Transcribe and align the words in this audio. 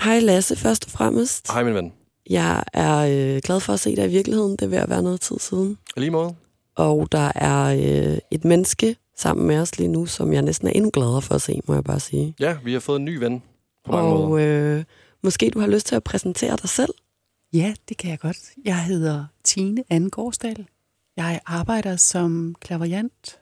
Hej 0.00 0.20
Lasse, 0.20 0.56
først 0.56 0.84
og 0.84 0.90
fremmest. 0.90 1.52
Hej 1.52 1.64
min 1.64 1.74
ven. 1.74 1.92
Jeg 2.30 2.64
er 2.72 2.96
øh, 2.98 3.40
glad 3.44 3.60
for 3.60 3.72
at 3.72 3.80
se 3.80 3.96
dig 3.96 4.04
i 4.06 4.10
virkeligheden. 4.10 4.52
Det 4.52 4.62
er 4.62 4.66
ved 4.66 4.78
at 4.78 4.90
være 4.90 5.02
noget 5.02 5.20
tid 5.20 5.38
siden. 5.38 5.78
I 5.96 6.00
lige 6.00 6.10
måde. 6.10 6.34
Og 6.74 7.12
der 7.12 7.32
er 7.34 7.64
øh, 8.12 8.18
et 8.30 8.44
menneske 8.44 8.96
sammen 9.16 9.46
med 9.46 9.58
os 9.58 9.78
lige 9.78 9.88
nu, 9.88 10.06
som 10.06 10.32
jeg 10.32 10.42
næsten 10.42 10.68
er 10.68 10.72
endnu 10.72 10.90
gladere 10.90 11.22
for 11.22 11.34
at 11.34 11.42
se, 11.42 11.60
må 11.68 11.74
jeg 11.74 11.84
bare 11.84 12.00
sige. 12.00 12.34
Ja, 12.40 12.56
vi 12.64 12.72
har 12.72 12.80
fået 12.80 12.96
en 12.98 13.04
ny 13.04 13.16
ven 13.16 13.42
på 13.84 13.92
mange 13.92 14.08
og 14.12 14.28
måder. 14.28 14.76
øh, 14.78 14.84
måske 15.22 15.50
du 15.50 15.60
har 15.60 15.66
lyst 15.66 15.86
til 15.86 15.94
at 15.96 16.04
præsentere 16.04 16.56
dig 16.56 16.68
selv. 16.68 16.94
Ja, 17.52 17.74
det 17.88 17.96
kan 17.96 18.10
jeg 18.10 18.18
godt. 18.18 18.38
Jeg 18.64 18.84
hedder 18.84 19.24
Tine 19.44 19.84
Anne 19.90 20.10
Gårdsdal. 20.10 20.66
Jeg 21.16 21.40
arbejder 21.46 21.96
som 21.96 22.54
klaverjant, 22.60 23.38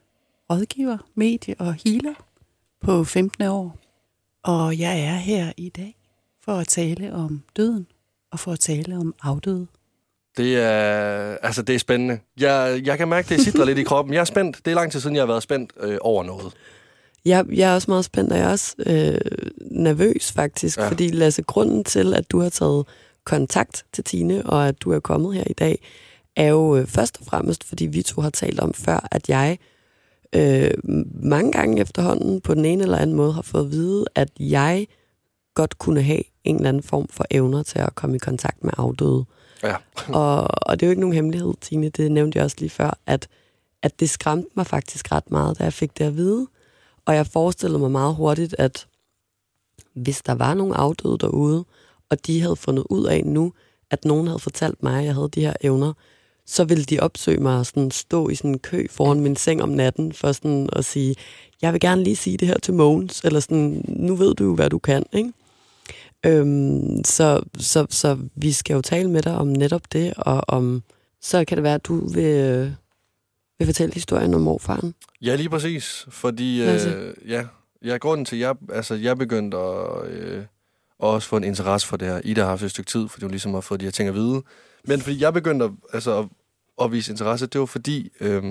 rådgiver, 0.50 0.98
medie 1.14 1.54
og 1.58 1.74
healer 1.84 2.14
på 2.80 3.04
15 3.04 3.44
år. 3.44 3.76
Og 4.42 4.78
jeg 4.78 5.00
er 5.00 5.14
her 5.16 5.52
i 5.56 5.68
dag 5.68 5.97
for 6.48 6.54
at 6.54 6.68
tale 6.68 7.12
om 7.14 7.42
døden 7.56 7.86
og 8.32 8.38
for 8.40 8.52
at 8.52 8.60
tale 8.60 8.96
om 8.96 9.14
afdøde. 9.22 9.66
Det 10.36 10.56
er, 10.56 11.36
altså, 11.42 11.62
det 11.62 11.74
er 11.74 11.78
spændende. 11.78 12.18
Jeg, 12.40 12.82
jeg 12.84 12.98
kan 12.98 13.08
mærke, 13.08 13.28
det 13.28 13.40
sidder 13.40 13.64
lidt 13.64 13.78
i 13.78 13.82
kroppen. 13.82 14.14
Jeg 14.14 14.20
er 14.20 14.24
spændt. 14.24 14.56
Det 14.64 14.70
er 14.70 14.74
lang 14.74 14.92
tid 14.92 15.00
siden, 15.00 15.16
jeg 15.16 15.22
har 15.22 15.26
været 15.26 15.42
spændt 15.42 15.72
øh, 15.80 15.98
over 16.00 16.24
noget. 16.24 16.52
Jeg, 17.24 17.44
jeg 17.52 17.70
er 17.70 17.74
også 17.74 17.90
meget 17.90 18.04
spændt, 18.04 18.32
og 18.32 18.38
jeg 18.38 18.46
er 18.46 18.50
også 18.50 18.74
øh, 18.86 19.20
nervøs 19.70 20.32
faktisk, 20.32 20.78
Ja. 20.78 20.88
fordi 20.88 21.08
Lasse, 21.08 21.42
grunden 21.42 21.84
til, 21.84 22.14
at 22.14 22.30
du 22.30 22.40
har 22.40 22.48
taget 22.48 22.86
kontakt 23.24 23.84
til 23.92 24.04
Tine, 24.04 24.46
og 24.46 24.68
at 24.68 24.82
du 24.82 24.92
er 24.92 25.00
kommet 25.00 25.34
her 25.34 25.44
i 25.46 25.52
dag, 25.52 25.78
er 26.36 26.48
jo 26.48 26.76
øh, 26.76 26.86
først 26.86 27.16
og 27.20 27.26
fremmest, 27.26 27.64
fordi 27.64 27.86
vi 27.86 28.02
to 28.02 28.20
har 28.20 28.30
talt 28.30 28.60
om 28.60 28.74
før, 28.74 29.08
at 29.10 29.28
jeg 29.28 29.58
øh, 30.34 30.70
mange 31.22 31.52
gange 31.52 31.80
efterhånden 31.80 32.40
på 32.40 32.54
den 32.54 32.64
ene 32.64 32.82
eller 32.82 32.98
anden 32.98 33.16
måde 33.16 33.32
har 33.32 33.42
fået 33.42 33.64
at 33.64 33.70
vide, 33.70 34.04
at 34.14 34.28
jeg 34.40 34.86
godt 35.58 35.78
kunne 35.78 36.02
have 36.02 36.22
en 36.44 36.56
eller 36.56 36.68
anden 36.68 36.82
form 36.82 37.08
for 37.08 37.24
evner 37.30 37.62
til 37.62 37.78
at 37.78 37.94
komme 37.94 38.16
i 38.16 38.18
kontakt 38.18 38.64
med 38.64 38.72
afdøde. 38.76 39.24
Ja. 39.62 39.76
og, 40.20 40.48
og 40.66 40.80
det 40.80 40.86
er 40.86 40.88
jo 40.88 40.90
ikke 40.90 41.00
nogen 41.00 41.14
hemmelighed, 41.14 41.54
Tine, 41.60 41.88
det 41.88 42.12
nævnte 42.12 42.36
jeg 42.36 42.44
også 42.44 42.56
lige 42.58 42.70
før, 42.70 42.98
at, 43.06 43.28
at 43.82 44.00
det 44.00 44.10
skræmte 44.10 44.50
mig 44.54 44.66
faktisk 44.66 45.12
ret 45.12 45.30
meget, 45.30 45.58
da 45.58 45.64
jeg 45.64 45.72
fik 45.72 45.98
det 45.98 46.04
at 46.04 46.16
vide. 46.16 46.46
Og 47.06 47.14
jeg 47.14 47.26
forestillede 47.26 47.78
mig 47.78 47.90
meget 47.90 48.14
hurtigt, 48.14 48.54
at 48.58 48.86
hvis 49.94 50.22
der 50.22 50.34
var 50.34 50.54
nogen 50.54 50.72
afdøde 50.72 51.18
derude, 51.18 51.64
og 52.10 52.26
de 52.26 52.40
havde 52.40 52.56
fundet 52.56 52.84
ud 52.90 53.06
af 53.06 53.22
nu, 53.24 53.52
at 53.90 54.04
nogen 54.04 54.26
havde 54.26 54.38
fortalt 54.38 54.82
mig, 54.82 54.98
at 54.98 55.04
jeg 55.04 55.14
havde 55.14 55.28
de 55.28 55.40
her 55.40 55.54
evner, 55.60 55.92
så 56.46 56.64
ville 56.64 56.84
de 56.84 57.00
opsøge 57.00 57.40
mig 57.40 57.58
og 57.58 57.66
sådan 57.66 57.90
stå 57.90 58.28
i 58.28 58.34
sådan 58.34 58.50
en 58.50 58.58
kø 58.58 58.86
foran 58.90 59.20
min 59.20 59.36
seng 59.36 59.62
om 59.62 59.68
natten 59.68 60.12
for 60.12 60.32
sådan 60.32 60.68
at 60.72 60.84
sige, 60.84 61.14
jeg 61.62 61.72
vil 61.72 61.80
gerne 61.80 62.04
lige 62.04 62.16
sige 62.16 62.36
det 62.36 62.48
her 62.48 62.58
til 62.58 62.74
Mogens, 62.74 63.20
eller 63.24 63.40
sådan, 63.40 63.84
nu 63.88 64.14
ved 64.14 64.34
du, 64.34 64.54
hvad 64.54 64.70
du 64.70 64.78
kan, 64.78 65.04
ikke? 65.12 65.32
Øhm, 66.26 67.04
så, 67.04 67.42
så, 67.58 67.86
så 67.90 68.18
vi 68.34 68.52
skal 68.52 68.74
jo 68.74 68.82
tale 68.82 69.10
med 69.10 69.22
dig 69.22 69.34
om 69.34 69.46
netop 69.46 69.92
det, 69.92 70.14
og 70.16 70.44
om, 70.48 70.82
så 71.20 71.44
kan 71.44 71.56
det 71.56 71.64
være, 71.64 71.74
at 71.74 71.86
du 71.86 72.08
vil, 72.08 72.24
øh, 72.24 72.70
vil 73.58 73.66
fortælle 73.66 73.94
historien 73.94 74.34
om 74.34 74.40
morfaren. 74.40 74.94
Ja, 75.22 75.34
lige 75.34 75.48
præcis. 75.48 76.06
Fordi, 76.08 76.62
øh, 76.62 77.14
ja, 77.28 77.46
ja, 77.84 77.96
grunden 77.96 78.24
til, 78.24 78.36
at 78.36 78.40
jeg, 78.40 78.54
altså, 78.72 78.94
jeg 78.94 79.18
begyndte 79.18 79.56
at 79.56 80.06
øh, 80.08 80.44
også 80.98 81.28
få 81.28 81.36
en 81.36 81.44
interesse 81.44 81.86
for 81.86 81.96
det 81.96 82.08
her. 82.08 82.20
Ida 82.24 82.40
har 82.40 82.48
haft 82.48 82.62
et 82.62 82.70
stykke 82.70 82.90
tid, 82.90 83.08
fordi 83.08 83.24
hun 83.24 83.30
ligesom 83.30 83.54
har 83.54 83.60
fået 83.60 83.80
de 83.80 83.86
her 83.86 83.90
ting 83.90 84.08
at 84.08 84.14
vide. 84.14 84.42
Men 84.84 85.00
fordi 85.00 85.22
jeg 85.22 85.32
begyndte 85.32 85.64
at, 85.64 85.70
altså, 85.92 86.18
at, 86.18 86.26
at 86.84 86.92
vise 86.92 87.12
interesse, 87.12 87.46
det 87.46 87.60
var 87.60 87.66
fordi, 87.66 88.12
øh, 88.20 88.42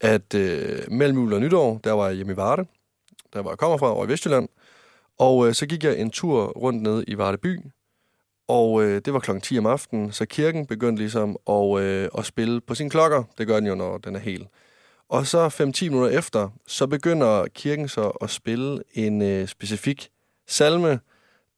at 0.00 0.34
øh, 0.34 0.92
mellem 0.92 1.18
jul 1.18 1.32
og 1.32 1.40
nytår, 1.40 1.80
der 1.84 1.92
var 1.92 2.06
jeg 2.06 2.16
hjemme 2.16 2.32
i 2.32 2.36
Varde, 2.36 2.64
der 3.32 3.42
var 3.42 3.50
jeg 3.50 3.58
kommer 3.58 3.78
fra, 3.78 3.94
over 3.94 4.06
i 4.06 4.08
Vestjylland. 4.08 4.48
Og 5.20 5.46
øh, 5.46 5.54
så 5.54 5.66
gik 5.66 5.84
jeg 5.84 5.98
en 5.98 6.10
tur 6.10 6.46
rundt 6.46 6.82
ned 6.82 7.04
i 7.08 7.18
Varde 7.18 7.38
by, 7.38 7.60
og 8.48 8.82
øh, 8.82 9.02
det 9.04 9.12
var 9.12 9.20
klokken 9.20 9.40
10 9.40 9.58
om 9.58 9.66
aftenen, 9.66 10.12
så 10.12 10.26
kirken 10.26 10.66
begyndte 10.66 11.02
ligesom 11.02 11.36
at, 11.48 11.80
øh, 11.80 12.08
at 12.18 12.26
spille 12.26 12.60
på 12.60 12.74
sine 12.74 12.90
klokker. 12.90 13.22
Det 13.38 13.46
gør 13.46 13.54
den 13.54 13.66
jo, 13.66 13.74
når 13.74 13.98
den 13.98 14.16
er 14.16 14.20
hel. 14.20 14.46
Og 15.08 15.26
så 15.26 15.48
5-10 15.48 15.84
minutter 15.88 16.18
efter, 16.18 16.48
så 16.66 16.86
begynder 16.86 17.46
kirken 17.54 17.88
så 17.88 18.08
at 18.08 18.30
spille 18.30 18.82
en 18.94 19.22
øh, 19.22 19.48
specifik 19.48 20.10
salme. 20.48 21.00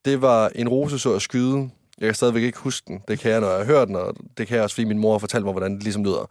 Det 0.05 0.21
var 0.21 0.51
en 0.55 0.69
rose 0.69 0.99
så 0.99 1.13
at 1.13 1.21
skyde. 1.21 1.69
Jeg 1.99 2.07
kan 2.07 2.15
stadigvæk 2.15 2.43
ikke 2.43 2.57
huske 2.57 2.85
den. 2.87 3.01
Det 3.07 3.19
kan 3.19 3.31
jeg, 3.31 3.41
når 3.41 3.49
jeg 3.49 3.57
har 3.57 3.65
hørt 3.65 3.87
den, 3.87 3.95
og 3.95 4.15
det 4.37 4.47
kan 4.47 4.55
jeg 4.55 4.63
også, 4.63 4.75
fordi 4.75 4.87
min 4.87 4.99
mor 4.99 5.17
fortalte 5.17 5.43
mig, 5.43 5.51
hvordan 5.51 5.75
det 5.75 5.83
ligesom 5.83 6.03
lyder. 6.03 6.29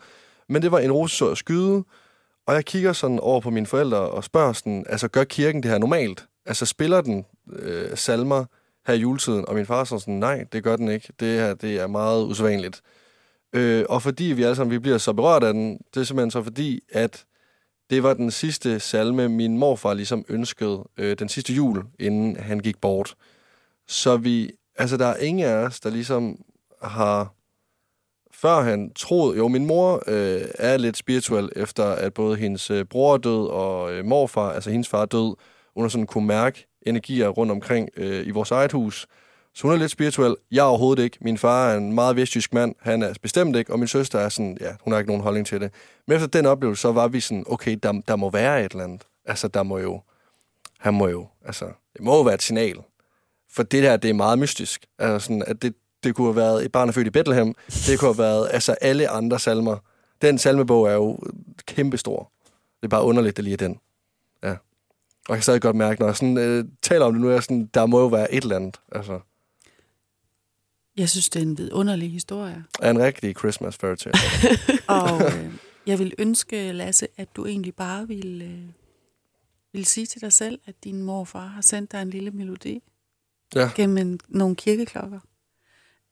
Men 0.48 0.62
det 0.62 0.72
var 0.72 0.78
en 0.78 0.92
rose 0.92 1.16
så 1.16 1.30
at 1.30 1.38
skyde, 1.38 1.84
og 2.46 2.54
jeg 2.54 2.64
kigger 2.64 2.92
sådan 2.92 3.20
over 3.20 3.40
på 3.40 3.50
mine 3.50 3.66
forældre 3.66 3.98
og 3.98 4.24
spørger 4.24 4.52
sådan, 4.52 4.84
altså 4.88 5.08
gør 5.08 5.24
kirken 5.24 5.62
det 5.62 5.70
her 5.70 5.78
normalt? 5.78 6.26
Altså 6.46 6.66
spiller 6.66 7.00
den 7.00 7.26
øh, 7.52 7.96
salmer 7.96 8.44
her 8.86 8.94
i 8.94 8.98
juletiden? 8.98 9.48
Og 9.48 9.54
min 9.54 9.66
far 9.66 9.84
sådan 9.84 10.00
sådan, 10.00 10.14
nej, 10.14 10.44
det 10.52 10.64
gør 10.64 10.76
den 10.76 10.88
ikke. 10.88 11.12
Det 11.20 11.40
her, 11.40 11.54
det 11.54 11.80
er 11.80 11.86
meget 11.86 12.24
usædvanligt. 12.24 12.82
Øh, 13.52 13.84
og 13.88 14.02
fordi 14.02 14.24
vi 14.24 14.42
alle 14.42 14.56
sammen 14.56 14.72
vi 14.72 14.78
bliver 14.78 14.98
så 14.98 15.12
berørt 15.12 15.44
af 15.44 15.52
den, 15.52 15.78
det 15.94 16.00
er 16.00 16.04
simpelthen 16.04 16.30
så 16.30 16.42
fordi, 16.42 16.80
at 16.92 17.24
det 17.90 18.02
var 18.02 18.14
den 18.14 18.30
sidste 18.30 18.80
salme, 18.80 19.28
min 19.28 19.58
morfar 19.58 19.94
ligesom 19.94 20.24
ønskede 20.28 20.88
øh, 20.96 21.18
den 21.18 21.28
sidste 21.28 21.52
jul, 21.52 21.84
inden 21.98 22.36
han 22.36 22.60
gik 22.60 22.80
bort. 22.80 23.14
Så 23.88 24.16
vi, 24.16 24.50
altså 24.78 24.96
der 24.96 25.06
er 25.06 25.16
ingen 25.16 25.46
af 25.46 25.54
os, 25.54 25.80
der 25.80 25.90
ligesom 25.90 26.44
har 26.82 27.34
før 28.32 28.60
han 28.60 28.92
troede, 28.94 29.36
jo 29.36 29.48
min 29.48 29.66
mor 29.66 30.02
øh, 30.06 30.42
er 30.54 30.76
lidt 30.76 30.96
spirituel, 30.96 31.48
efter 31.56 31.84
at 31.84 32.14
både 32.14 32.36
hendes 32.36 32.70
øh, 32.70 32.84
bror 32.84 33.14
er 33.14 33.18
død 33.18 33.46
og 33.48 33.92
øh, 33.92 34.04
morfar, 34.04 34.50
altså 34.50 34.70
hendes 34.70 34.88
far 34.88 35.02
er 35.02 35.06
død, 35.06 35.34
hun 35.74 35.84
har 35.84 35.88
sådan 35.88 36.06
kunne 36.06 36.26
mærke 36.26 36.66
energier 36.82 37.28
rundt 37.28 37.52
omkring 37.52 37.88
øh, 37.96 38.26
i 38.26 38.30
vores 38.30 38.50
eget 38.50 38.72
hus. 38.72 39.06
Så 39.54 39.62
hun 39.62 39.72
er 39.72 39.76
lidt 39.76 39.90
spirituel. 39.90 40.36
Jeg 40.50 40.58
er 40.58 40.64
overhovedet 40.64 41.02
ikke. 41.02 41.18
Min 41.20 41.38
far 41.38 41.70
er 41.70 41.76
en 41.76 41.92
meget 41.92 42.16
vestjysk 42.16 42.54
mand. 42.54 42.74
Han 42.80 43.02
er 43.02 43.14
bestemt 43.22 43.56
ikke. 43.56 43.72
Og 43.72 43.78
min 43.78 43.88
søster 43.88 44.18
er 44.18 44.28
sådan, 44.28 44.58
ja, 44.60 44.74
hun 44.80 44.92
har 44.92 44.98
ikke 44.98 45.10
nogen 45.10 45.22
holdning 45.22 45.46
til 45.46 45.60
det. 45.60 45.72
Men 46.06 46.14
efter 46.16 46.28
den 46.28 46.46
oplevelse, 46.46 46.80
så 46.80 46.92
var 46.92 47.08
vi 47.08 47.20
sådan, 47.20 47.44
okay, 47.46 47.78
der, 47.82 47.92
der 48.08 48.16
må 48.16 48.30
være 48.30 48.64
et 48.64 48.72
eller 48.72 48.84
andet. 48.84 49.02
Altså, 49.24 49.48
der 49.48 49.62
må 49.62 49.78
jo, 49.78 50.00
han 50.78 50.94
må 50.94 51.08
jo, 51.08 51.26
altså, 51.44 51.64
det 51.92 52.00
må 52.00 52.16
jo 52.16 52.22
være 52.22 52.34
et 52.34 52.42
signal. 52.42 52.76
For 53.50 53.62
det 53.62 53.82
her, 53.82 53.96
det 53.96 54.10
er 54.10 54.14
meget 54.14 54.38
mystisk. 54.38 54.86
Altså 54.98 55.26
sådan, 55.26 55.44
at 55.46 55.62
det, 55.62 55.74
det 56.04 56.14
kunne 56.14 56.26
have 56.26 56.36
været 56.36 56.64
et 56.64 56.72
barn 56.72 56.88
er 56.88 56.92
født 56.92 57.06
i 57.06 57.10
Bethlehem. 57.10 57.54
Det 57.86 57.98
kunne 57.98 58.14
have 58.14 58.18
været, 58.18 58.48
altså, 58.52 58.72
alle 58.72 59.08
andre 59.08 59.38
salmer. 59.38 59.76
Den 60.22 60.38
salmebog 60.38 60.88
er 60.88 60.94
jo 60.94 61.18
kæmpestor. 61.66 62.32
Det 62.80 62.86
er 62.86 62.88
bare 62.88 63.04
underligt, 63.04 63.36
det 63.36 63.44
lige 63.44 63.54
er 63.54 63.58
den. 63.58 63.80
Ja. 64.42 64.54
Og 65.28 65.34
jeg 65.34 65.36
kan 65.36 65.42
stadig 65.42 65.62
godt 65.62 65.76
mærke, 65.76 66.00
når 66.00 66.06
jeg 66.08 66.16
sådan, 66.16 66.38
øh, 66.38 66.64
taler 66.82 67.04
om 67.04 67.12
det 67.12 67.20
nu, 67.20 67.28
er 67.28 67.32
jeg 67.32 67.42
sådan, 67.42 67.70
der 67.74 67.86
må 67.86 68.00
jo 68.00 68.06
være 68.06 68.34
et 68.34 68.42
eller 68.42 68.56
andet. 68.56 68.80
Altså, 68.92 69.20
Jeg 70.96 71.08
synes, 71.08 71.28
det 71.30 71.38
er 71.42 71.46
en 71.46 71.58
vidunderlig 71.58 72.12
historie. 72.12 72.64
er 72.82 72.90
en 72.90 72.98
rigtig 72.98 73.36
Christmas 73.38 73.76
fairy 73.76 73.96
tale. 73.96 74.14
Og 74.98 75.20
øh, 75.24 75.52
jeg 75.86 75.98
vil 75.98 76.14
ønske, 76.18 76.72
Lasse, 76.72 77.08
at 77.16 77.36
du 77.36 77.46
egentlig 77.46 77.74
bare 77.74 78.08
vil, 78.08 78.42
øh, 78.42 78.68
vil 79.72 79.86
sige 79.86 80.06
til 80.06 80.20
dig 80.20 80.32
selv, 80.32 80.60
at 80.66 80.74
din 80.84 81.02
morfar 81.02 81.46
har 81.46 81.60
sendt 81.62 81.92
dig 81.92 82.02
en 82.02 82.10
lille 82.10 82.30
melodi 82.30 82.82
Ja. 83.54 83.70
gennem 83.74 83.98
en, 83.98 84.20
nogle 84.28 84.56
kirkeklokker. 84.56 85.20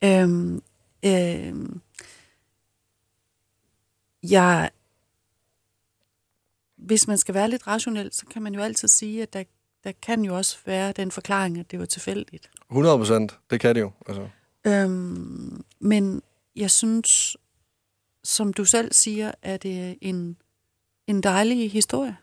Øhm, 0.04 0.62
øhm, 1.04 1.80
jeg, 4.22 4.70
hvis 6.80 7.08
man 7.08 7.18
skal 7.18 7.34
være 7.34 7.48
lidt 7.50 7.66
rationel, 7.66 8.12
så 8.12 8.26
kan 8.26 8.42
man 8.42 8.54
jo 8.54 8.60
altid 8.60 8.88
sige, 8.88 9.22
at 9.22 9.32
der, 9.32 9.44
der 9.84 9.92
kan 10.02 10.24
jo 10.24 10.36
også 10.36 10.58
være 10.66 10.92
den 10.92 11.10
forklaring, 11.10 11.58
at 11.58 11.70
det 11.70 11.78
var 11.78 11.84
tilfældigt. 11.86 12.50
100 12.70 12.98
procent, 12.98 13.38
det 13.50 13.60
kan 13.60 13.74
det 13.74 13.80
jo. 13.80 13.92
Altså. 14.06 14.28
Øhm, 14.66 15.64
men 15.80 16.22
jeg 16.56 16.70
synes, 16.70 17.36
som 18.24 18.52
du 18.52 18.64
selv 18.64 18.92
siger, 18.92 19.32
at 19.42 19.62
det 19.62 19.80
er 19.88 19.94
en, 20.00 20.36
en 21.06 21.20
dejlig 21.22 21.72
historie. 21.72 22.16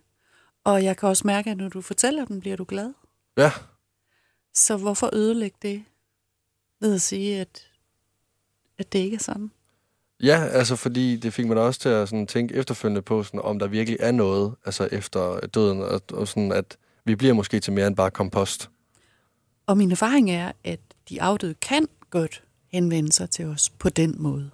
Og 0.63 0.83
jeg 0.83 0.97
kan 0.97 1.09
også 1.09 1.27
mærke, 1.27 1.49
at 1.51 1.57
når 1.57 1.69
du 1.69 1.81
fortæller 1.81 2.25
den, 2.25 2.39
bliver 2.39 2.55
du 2.55 2.65
glad. 2.67 2.93
Ja, 3.37 3.51
Så 4.53 4.77
hvorfor 4.77 5.09
ødelægge 5.13 5.57
det 5.61 5.83
ved 6.79 6.95
at 6.95 7.01
sige, 7.01 7.41
at, 7.41 7.71
at 8.77 8.93
det 8.93 8.99
ikke 8.99 9.15
er 9.15 9.19
sådan? 9.19 9.51
Ja, 10.23 10.45
altså 10.45 10.75
fordi 10.75 11.17
det 11.17 11.33
fik 11.33 11.45
mig 11.45 11.55
da 11.55 11.61
også 11.61 11.79
til 11.79 11.89
at 11.89 12.09
sådan, 12.09 12.27
tænke 12.27 12.53
efterfølgende 12.53 13.01
på, 13.01 13.23
sådan, 13.23 13.41
om 13.41 13.59
der 13.59 13.67
virkelig 13.67 13.97
er 13.99 14.11
noget 14.11 14.55
altså 14.65 14.89
efter 14.91 15.39
døden, 15.39 15.81
og, 15.81 16.01
og 16.13 16.27
sådan, 16.27 16.51
at 16.51 16.77
vi 17.05 17.15
bliver 17.15 17.33
måske 17.33 17.59
til 17.59 17.73
mere 17.73 17.87
end 17.87 17.95
bare 17.95 18.11
kompost. 18.11 18.69
Og 19.65 19.77
min 19.77 19.91
erfaring 19.91 20.31
er, 20.31 20.51
at 20.63 20.79
de 21.09 21.21
afdøde 21.21 21.53
kan 21.53 21.87
godt 22.09 22.43
henvende 22.71 23.11
sig 23.11 23.29
til 23.29 23.45
os 23.45 23.69
på 23.69 23.89
den 23.89 24.15
måde, 24.17 24.49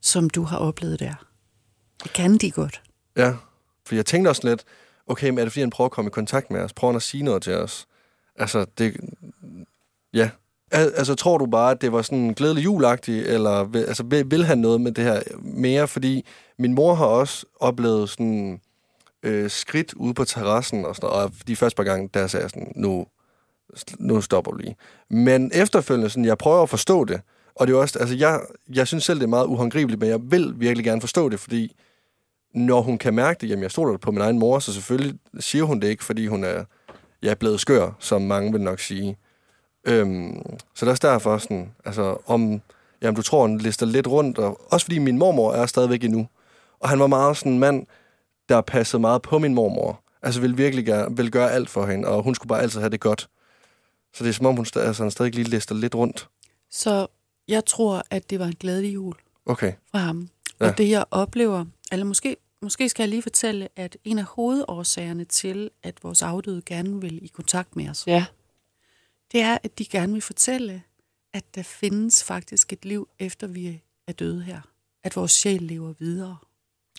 som 0.00 0.30
du 0.30 0.42
har 0.42 0.58
oplevet 0.58 1.00
der. 1.00 1.14
Det 2.04 2.12
kan 2.12 2.36
de 2.36 2.50
godt. 2.50 2.82
Ja, 3.16 3.34
for 3.86 3.94
jeg 3.94 4.06
tænkte 4.06 4.28
også 4.28 4.48
lidt, 4.48 4.64
okay, 5.06 5.28
men 5.28 5.38
er 5.38 5.42
det 5.42 5.52
fordi, 5.52 5.60
han 5.60 5.70
prøver 5.70 5.88
at 5.88 5.92
komme 5.92 6.08
i 6.08 6.10
kontakt 6.10 6.50
med 6.50 6.60
os? 6.60 6.72
Prøver 6.72 6.92
han 6.92 6.96
at 6.96 7.02
sige 7.02 7.22
noget 7.22 7.42
til 7.42 7.54
os? 7.54 7.86
Altså, 8.36 8.66
det... 8.78 8.96
Ja. 10.12 10.30
Al- 10.70 10.92
Altså, 10.96 11.14
tror 11.14 11.38
du 11.38 11.46
bare, 11.46 11.70
at 11.70 11.80
det 11.80 11.92
var 11.92 12.02
sådan 12.02 12.32
glædelig 12.32 12.64
julagtig, 12.64 13.22
eller 13.22 13.64
vil, 13.64 13.78
altså, 13.84 14.02
vil, 14.02 14.30
vil 14.30 14.44
han 14.44 14.58
noget 14.58 14.80
med 14.80 14.92
det 14.92 15.04
her 15.04 15.20
mere? 15.42 15.88
Fordi 15.88 16.24
min 16.58 16.74
mor 16.74 16.94
har 16.94 17.06
også 17.06 17.46
oplevet 17.60 18.10
sådan 18.10 18.60
øh, 19.22 19.50
skridt 19.50 19.94
ude 19.94 20.14
på 20.14 20.24
terrassen 20.24 20.84
og 20.84 20.96
sådan 20.96 21.10
og 21.10 21.32
de 21.46 21.56
første 21.56 21.76
par 21.76 21.84
gange, 21.84 22.10
der 22.14 22.26
sagde 22.26 22.42
jeg 22.42 22.50
sådan, 22.50 22.72
nu, 22.76 23.06
nu 23.98 24.20
stopper 24.20 24.50
du 24.50 24.56
lige. 24.56 24.76
Men 25.10 25.50
efterfølgende, 25.54 26.10
sådan, 26.10 26.24
jeg 26.24 26.38
prøver 26.38 26.62
at 26.62 26.70
forstå 26.70 27.04
det, 27.04 27.20
og 27.54 27.66
det 27.66 27.74
er 27.74 27.78
også, 27.78 27.98
altså 27.98 28.16
jeg, 28.16 28.40
jeg 28.74 28.86
synes 28.86 29.04
selv, 29.04 29.18
det 29.18 29.24
er 29.24 29.28
meget 29.28 29.46
uhåndgribeligt, 29.46 30.00
men 30.00 30.08
jeg 30.10 30.20
vil 30.22 30.54
virkelig 30.56 30.84
gerne 30.84 31.00
forstå 31.00 31.28
det, 31.28 31.40
fordi 31.40 31.76
når 32.54 32.80
hun 32.80 32.98
kan 32.98 33.14
mærke 33.14 33.40
det, 33.40 33.50
jamen 33.50 33.62
jeg 33.62 33.70
stoler 33.70 33.96
på 33.96 34.10
min 34.10 34.20
egen 34.20 34.38
mor, 34.38 34.58
så 34.58 34.72
selvfølgelig 34.72 35.18
siger 35.40 35.64
hun 35.64 35.80
det 35.80 35.88
ikke, 35.88 36.04
fordi 36.04 36.26
hun 36.26 36.44
er, 36.44 36.64
jeg 37.22 37.30
er 37.30 37.34
blevet 37.34 37.60
skør, 37.60 37.96
som 37.98 38.22
mange 38.22 38.52
vil 38.52 38.60
nok 38.60 38.80
sige. 38.80 39.16
Øhm, 39.84 40.42
så 40.74 40.84
det 40.84 40.86
er 40.86 40.90
også 40.90 41.08
derfor 41.08 41.38
sådan, 41.38 41.72
altså 41.84 42.16
om, 42.26 42.60
jamen 43.02 43.16
du 43.16 43.22
tror, 43.22 43.40
hun 43.46 43.58
lister 43.58 43.86
lidt 43.86 44.06
rundt, 44.06 44.38
og 44.38 44.60
også 44.72 44.84
fordi 44.86 44.98
min 44.98 45.18
mormor 45.18 45.52
er 45.52 45.66
stadigvæk 45.66 46.04
endnu. 46.04 46.28
Og 46.80 46.88
han 46.88 46.98
var 46.98 47.06
meget 47.06 47.36
sådan 47.36 47.52
en 47.52 47.58
mand, 47.58 47.86
der 48.48 48.60
passede 48.60 49.00
meget 49.00 49.22
på 49.22 49.38
min 49.38 49.54
mormor. 49.54 50.00
Altså 50.22 50.40
ville 50.40 50.56
virkelig 50.56 50.86
gøre, 50.86 51.16
ville 51.16 51.30
gøre 51.30 51.52
alt 51.52 51.70
for 51.70 51.86
hende, 51.86 52.08
og 52.08 52.22
hun 52.22 52.34
skulle 52.34 52.48
bare 52.48 52.62
altid 52.62 52.80
have 52.80 52.90
det 52.90 53.00
godt. 53.00 53.28
Så 54.14 54.24
det 54.24 54.30
er 54.30 54.34
som 54.34 54.46
om, 54.46 54.56
hun 54.56 54.66
st- 54.66 54.78
altså, 54.80 55.02
han 55.02 55.10
stadig 55.10 55.34
lige 55.34 55.48
lister 55.48 55.74
lidt 55.74 55.94
rundt. 55.94 56.28
Så 56.70 57.06
jeg 57.48 57.64
tror, 57.66 58.02
at 58.10 58.30
det 58.30 58.38
var 58.38 58.46
en 58.46 58.54
glædelig 58.60 58.94
jul 58.94 59.14
Okay. 59.46 59.72
fra 59.90 59.98
ham. 59.98 60.28
Ja. 60.60 60.66
Og 60.68 60.78
det, 60.78 60.90
jeg 60.90 61.04
oplever, 61.10 61.64
eller 61.92 62.04
måske, 62.06 62.36
måske 62.62 62.88
skal 62.88 63.02
jeg 63.02 63.08
lige 63.08 63.22
fortælle, 63.22 63.68
at 63.76 63.96
en 64.04 64.18
af 64.18 64.24
hovedårsagerne 64.24 65.24
til, 65.24 65.70
at 65.82 65.94
vores 66.02 66.22
afdøde 66.22 66.62
gerne 66.66 67.00
vil 67.00 67.24
i 67.24 67.26
kontakt 67.34 67.76
med 67.76 67.88
os, 67.88 68.04
Ja. 68.06 68.24
Det 69.32 69.40
er, 69.40 69.58
at 69.62 69.78
de 69.78 69.84
gerne 69.84 70.12
vil 70.12 70.22
fortælle, 70.22 70.82
at 71.32 71.54
der 71.54 71.62
findes 71.62 72.24
faktisk 72.24 72.72
et 72.72 72.84
liv, 72.84 73.08
efter 73.18 73.46
vi 73.46 73.80
er 74.06 74.12
døde 74.12 74.42
her. 74.42 74.60
At 75.04 75.16
vores 75.16 75.32
sjæl 75.32 75.62
lever 75.62 75.92
videre. 75.98 76.36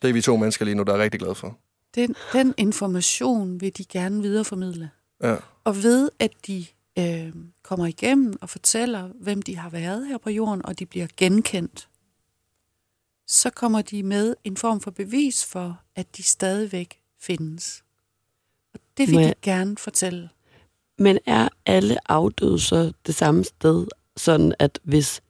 Det 0.02 0.10
er 0.10 0.14
vi 0.14 0.22
to 0.22 0.38
mennesker 0.38 0.66
lige 0.66 0.76
nu, 0.76 0.84
der 0.84 0.94
er 0.94 1.00
rigtig 1.00 1.20
glade 1.20 1.36
for. 1.36 1.58
Den, 1.96 2.16
den 2.34 2.54
information 2.58 3.62
vil 3.62 3.78
de 3.78 3.86
gerne 3.86 4.22
videreformidle. 4.22 4.90
Ja. 5.24 5.36
Og 5.64 5.84
ved, 5.84 6.10
at 6.20 6.31
de 6.48 6.66
øh, 7.00 7.34
kommer 7.64 7.86
igennem 7.86 8.34
og 8.42 8.50
fortæller, 8.50 9.08
hvem 9.08 9.42
de 9.42 9.56
har 9.56 9.70
været 9.70 10.08
her 10.08 10.18
på 10.18 10.30
jorden, 10.30 10.66
og 10.66 10.80
de 10.80 10.86
bliver 10.86 11.08
genkendt, 11.18 11.90
så 13.28 13.50
kommer 13.50 13.81
de 13.81 14.04
med 14.04 14.36
en 14.44 14.58
form 14.58 14.81
for 14.81 14.92
bevis 14.92 15.46
for, 15.46 15.81
at 15.96 16.18
de 16.18 16.24
stadigvæk 16.24 17.00
findes. 17.20 17.84
Og 18.74 18.80
det 18.98 19.08
vil 19.08 19.16
Må 19.16 19.22
de 19.22 19.34
gerne 19.42 19.78
fortælle. 19.78 20.30
Men 21.00 21.19
er 21.25 21.50
alle 21.66 22.12
afdøde 22.12 22.60
så 22.60 22.92
det 23.06 23.16
samme 23.16 23.44
sted, 23.44 23.88
sådan 24.18 24.54
at 24.60 24.80
hvis, 24.84 25.22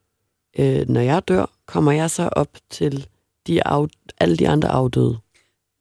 øh, 0.59 0.89
når 0.89 1.01
jeg 1.01 1.27
dør, 1.27 1.45
kommer 1.65 1.91
jeg 1.91 2.11
så 2.11 2.29
op 2.31 2.57
til 2.69 3.07
de 3.47 3.63
af, 3.67 3.91
alle 4.19 4.37
de 4.37 4.49
andre 4.49 4.69
afdøde? 4.69 5.17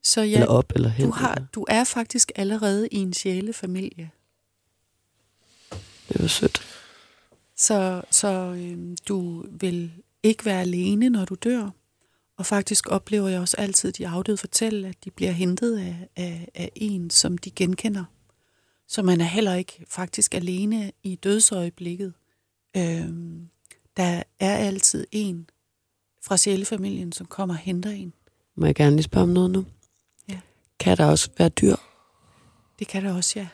Så 0.02 0.22
Ja, 0.22 0.32
eller 0.34 0.46
op, 0.46 0.72
eller 0.74 0.88
hen? 0.88 1.06
du, 1.06 1.12
har, 1.12 1.34
eller- 1.34 1.46
du 1.54 1.64
er 1.68 1.84
faktisk 1.84 2.32
allerede 2.36 2.88
i 2.88 2.96
en 2.96 3.12
sjælefamilie. 3.12 4.10
Det 6.08 6.20
var 6.22 6.26
sødt. 6.28 6.62
Så, 7.56 8.02
så 8.10 8.28
øh, 8.58 8.96
du 9.08 9.44
vil 9.50 9.92
ikke 10.22 10.44
være 10.44 10.60
alene, 10.60 11.08
når 11.10 11.24
du 11.24 11.34
dør. 11.34 11.70
Og 12.36 12.46
faktisk 12.46 12.86
oplever 12.90 13.28
jeg 13.28 13.40
også 13.40 13.56
altid, 13.56 13.92
de 13.92 14.08
afdøde 14.08 14.36
fortælle, 14.36 14.88
at 14.88 15.04
de 15.04 15.10
bliver 15.10 15.32
hentet 15.32 15.78
af, 15.78 16.08
af, 16.16 16.48
af 16.54 16.70
en, 16.74 17.10
som 17.10 17.38
de 17.38 17.50
genkender. 17.50 18.04
Så 18.88 19.02
man 19.02 19.20
er 19.20 19.24
heller 19.24 19.54
ikke 19.54 19.84
faktisk 19.88 20.34
alene 20.34 20.92
i 21.02 21.14
dødsøjeblikket. 21.14 22.14
Øhm, 22.76 23.48
der 23.96 24.22
er 24.40 24.56
altid 24.56 25.06
en 25.12 25.50
fra 26.22 26.36
sjælefamilien, 26.36 27.12
som 27.12 27.26
kommer 27.26 27.54
og 27.54 27.58
henter 27.58 27.90
en. 27.90 28.12
Må 28.54 28.66
jeg 28.66 28.74
gerne 28.74 28.96
lige 28.96 29.02
spørge 29.02 29.22
om 29.22 29.28
noget 29.28 29.50
nu? 29.50 29.66
Ja. 30.28 30.40
Kan 30.78 30.96
der 30.96 31.06
også 31.06 31.30
være 31.38 31.48
dyr? 31.48 31.76
Det 32.78 32.88
kan 32.88 33.04
der 33.04 33.14
også, 33.14 33.38
ja. 33.38 33.48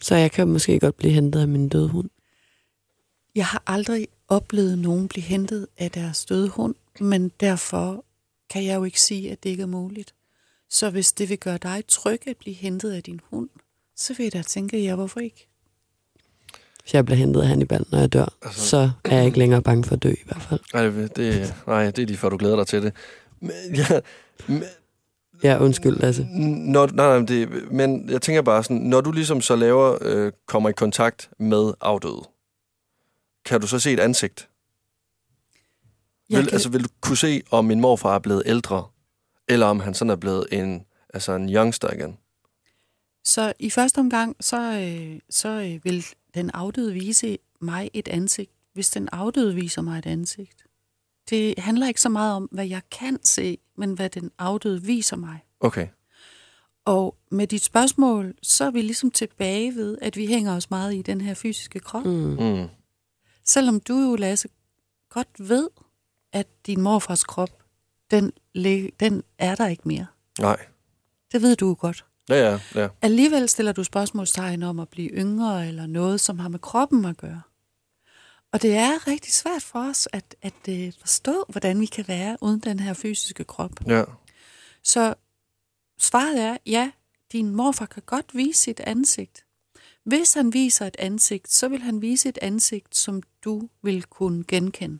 Så 0.00 0.14
jeg 0.14 0.32
kan 0.32 0.48
måske 0.48 0.80
godt 0.80 0.96
blive 0.96 1.12
hentet 1.12 1.40
af 1.40 1.48
min 1.48 1.68
døde 1.68 1.88
hund. 1.88 2.10
Jeg 3.34 3.46
har 3.46 3.62
aldrig 3.66 4.08
oplevet 4.28 4.78
nogen 4.78 5.08
blive 5.08 5.22
hentet 5.22 5.66
af 5.78 5.90
deres 5.90 6.24
døde 6.24 6.48
hund, 6.48 6.74
men 7.00 7.28
derfor 7.40 8.04
kan 8.50 8.64
jeg 8.64 8.74
jo 8.74 8.84
ikke 8.84 9.00
sige, 9.00 9.32
at 9.32 9.42
det 9.42 9.50
ikke 9.50 9.62
er 9.62 9.66
muligt. 9.66 10.14
Så 10.68 10.90
hvis 10.90 11.12
det 11.12 11.28
vil 11.28 11.38
gøre 11.38 11.58
dig 11.58 11.84
tryg 11.88 12.28
at 12.28 12.36
blive 12.36 12.56
hentet 12.56 12.92
af 12.92 13.02
din 13.02 13.20
hund, 13.24 13.48
så 14.00 14.14
vil 14.14 14.24
jeg 14.24 14.32
da 14.32 14.42
tænke, 14.42 14.82
ja, 14.82 14.94
hvorfor 14.94 15.20
ikke? 15.20 15.46
Hvis 16.82 16.94
jeg 16.94 17.04
bliver 17.04 17.16
hentet 17.18 17.40
af 17.40 17.46
Hannibal, 17.48 17.84
når 17.92 17.98
jeg 17.98 18.12
dør, 18.12 18.34
Altså- 18.42 18.68
så 18.68 18.90
er 19.04 19.16
jeg 19.16 19.26
ikke 19.26 19.38
længere 19.38 19.62
bange 19.62 19.84
for 19.84 19.94
at 19.96 20.02
dø 20.02 20.10
i 20.10 20.22
hvert 20.24 20.42
fald. 20.42 20.60
Nej, 20.74 20.82
det, 20.84 21.16
det, 21.16 21.54
nej, 21.66 21.84
det 21.90 22.02
er 22.02 22.06
lige 22.06 22.16
før, 22.16 22.28
du 22.28 22.36
glæder 22.36 22.56
dig 22.56 22.66
til 22.66 22.82
det. 22.82 22.92
Men, 23.40 23.50
ja, 23.74 24.00
men, 24.48 24.62
Ja, 25.42 25.58
undskyld, 25.62 25.96
Lasse. 25.96 26.24
når, 26.24 26.86
nej, 26.86 27.06
nej, 27.06 27.18
men 27.18 27.28
det, 27.28 27.72
men 27.72 28.10
jeg 28.10 28.22
tænker 28.22 28.42
bare 28.42 28.62
sådan, 28.64 28.76
når 28.76 29.00
du 29.00 29.12
ligesom 29.12 29.40
så 29.40 29.56
laver, 29.56 29.98
øh, 30.00 30.32
kommer 30.46 30.68
i 30.68 30.72
kontakt 30.72 31.30
med 31.38 31.72
afdøde, 31.80 32.22
kan 33.44 33.60
du 33.60 33.66
så 33.66 33.78
se 33.78 33.92
et 33.92 34.00
ansigt? 34.00 34.48
Jeg 36.30 36.38
Vil, 36.38 36.46
kan- 36.46 36.52
Altså 36.54 36.68
vil 36.68 36.84
du 36.84 36.88
kunne 37.00 37.16
se, 37.16 37.42
om 37.50 37.64
min 37.64 37.80
morfar 37.80 38.14
er 38.14 38.18
blevet 38.18 38.42
ældre, 38.46 38.84
eller 39.48 39.66
om 39.66 39.80
han 39.80 39.94
sådan 39.94 40.10
er 40.10 40.16
blevet 40.16 40.46
en, 40.52 40.84
altså 41.14 41.32
en 41.32 41.48
youngster 41.54 41.90
igen? 41.92 42.16
Så 43.24 43.52
i 43.58 43.70
første 43.70 43.98
omgang, 43.98 44.36
så, 44.40 44.60
øh, 44.60 45.20
så 45.30 45.48
øh, 45.48 45.84
vil 45.84 46.06
den 46.34 46.50
afdøde 46.50 46.92
vise 46.92 47.38
mig 47.60 47.90
et 47.92 48.08
ansigt, 48.08 48.50
hvis 48.72 48.90
den 48.90 49.08
afdøde 49.12 49.54
viser 49.54 49.82
mig 49.82 49.98
et 49.98 50.06
ansigt. 50.06 50.64
Det 51.30 51.58
handler 51.58 51.88
ikke 51.88 52.00
så 52.00 52.08
meget 52.08 52.34
om, 52.34 52.48
hvad 52.52 52.66
jeg 52.66 52.82
kan 52.90 53.18
se, 53.24 53.58
men 53.76 53.92
hvad 53.92 54.10
den 54.10 54.30
afdøde 54.38 54.82
viser 54.82 55.16
mig. 55.16 55.44
Okay. 55.60 55.88
Og 56.84 57.16
med 57.30 57.46
dit 57.46 57.64
spørgsmål, 57.64 58.34
så 58.42 58.64
er 58.64 58.70
vi 58.70 58.82
ligesom 58.82 59.10
tilbage 59.10 59.74
ved, 59.74 59.98
at 60.02 60.16
vi 60.16 60.26
hænger 60.26 60.56
os 60.56 60.70
meget 60.70 60.94
i 60.94 61.02
den 61.02 61.20
her 61.20 61.34
fysiske 61.34 61.80
krop. 61.80 62.04
Mm. 62.04 62.36
Mm. 62.40 62.68
Selvom 63.44 63.80
du 63.80 63.98
jo, 63.98 64.16
Lasse, 64.16 64.48
godt 65.08 65.28
ved, 65.38 65.68
at 66.32 66.46
din 66.66 66.80
morfars 66.80 67.24
krop, 67.24 67.50
den, 68.10 68.32
den 69.00 69.22
er 69.38 69.54
der 69.54 69.66
ikke 69.66 69.88
mere. 69.88 70.06
Nej. 70.40 70.66
Det 71.32 71.42
ved 71.42 71.56
du 71.56 71.68
jo 71.68 71.76
godt. 71.78 72.04
Ja, 72.30 72.50
ja, 72.50 72.58
ja. 72.74 72.88
Alligevel 73.02 73.48
stiller 73.48 73.72
du 73.72 73.84
spørgsmålstegn 73.84 74.62
om 74.62 74.80
at 74.80 74.88
blive 74.88 75.08
yngre, 75.10 75.68
eller 75.68 75.86
noget, 75.86 76.20
som 76.20 76.38
har 76.38 76.48
med 76.48 76.58
kroppen 76.58 77.04
at 77.04 77.16
gøre. 77.16 77.42
Og 78.52 78.62
det 78.62 78.74
er 78.76 79.06
rigtig 79.06 79.32
svært 79.32 79.62
for 79.62 79.88
os 79.90 80.08
at, 80.12 80.34
at 80.42 80.54
øh, 80.68 80.92
forstå, 81.00 81.44
hvordan 81.48 81.80
vi 81.80 81.86
kan 81.86 82.04
være 82.08 82.36
uden 82.40 82.60
den 82.60 82.80
her 82.80 82.92
fysiske 82.94 83.44
krop. 83.44 83.70
ja. 83.86 84.04
Så 84.82 85.14
svaret 85.98 86.40
er, 86.40 86.56
ja, 86.66 86.90
din 87.32 87.50
morfar 87.56 87.86
kan 87.86 88.02
godt 88.06 88.26
vise 88.34 88.60
sit 88.62 88.80
ansigt. 88.80 89.44
Hvis 90.04 90.34
han 90.34 90.52
viser 90.52 90.86
et 90.86 90.96
ansigt, 90.98 91.52
så 91.52 91.68
vil 91.68 91.80
han 91.82 92.02
vise 92.02 92.28
et 92.28 92.38
ansigt, 92.42 92.96
som 92.96 93.22
du 93.44 93.68
vil 93.82 94.02
kunne 94.02 94.44
genkende. 94.48 94.98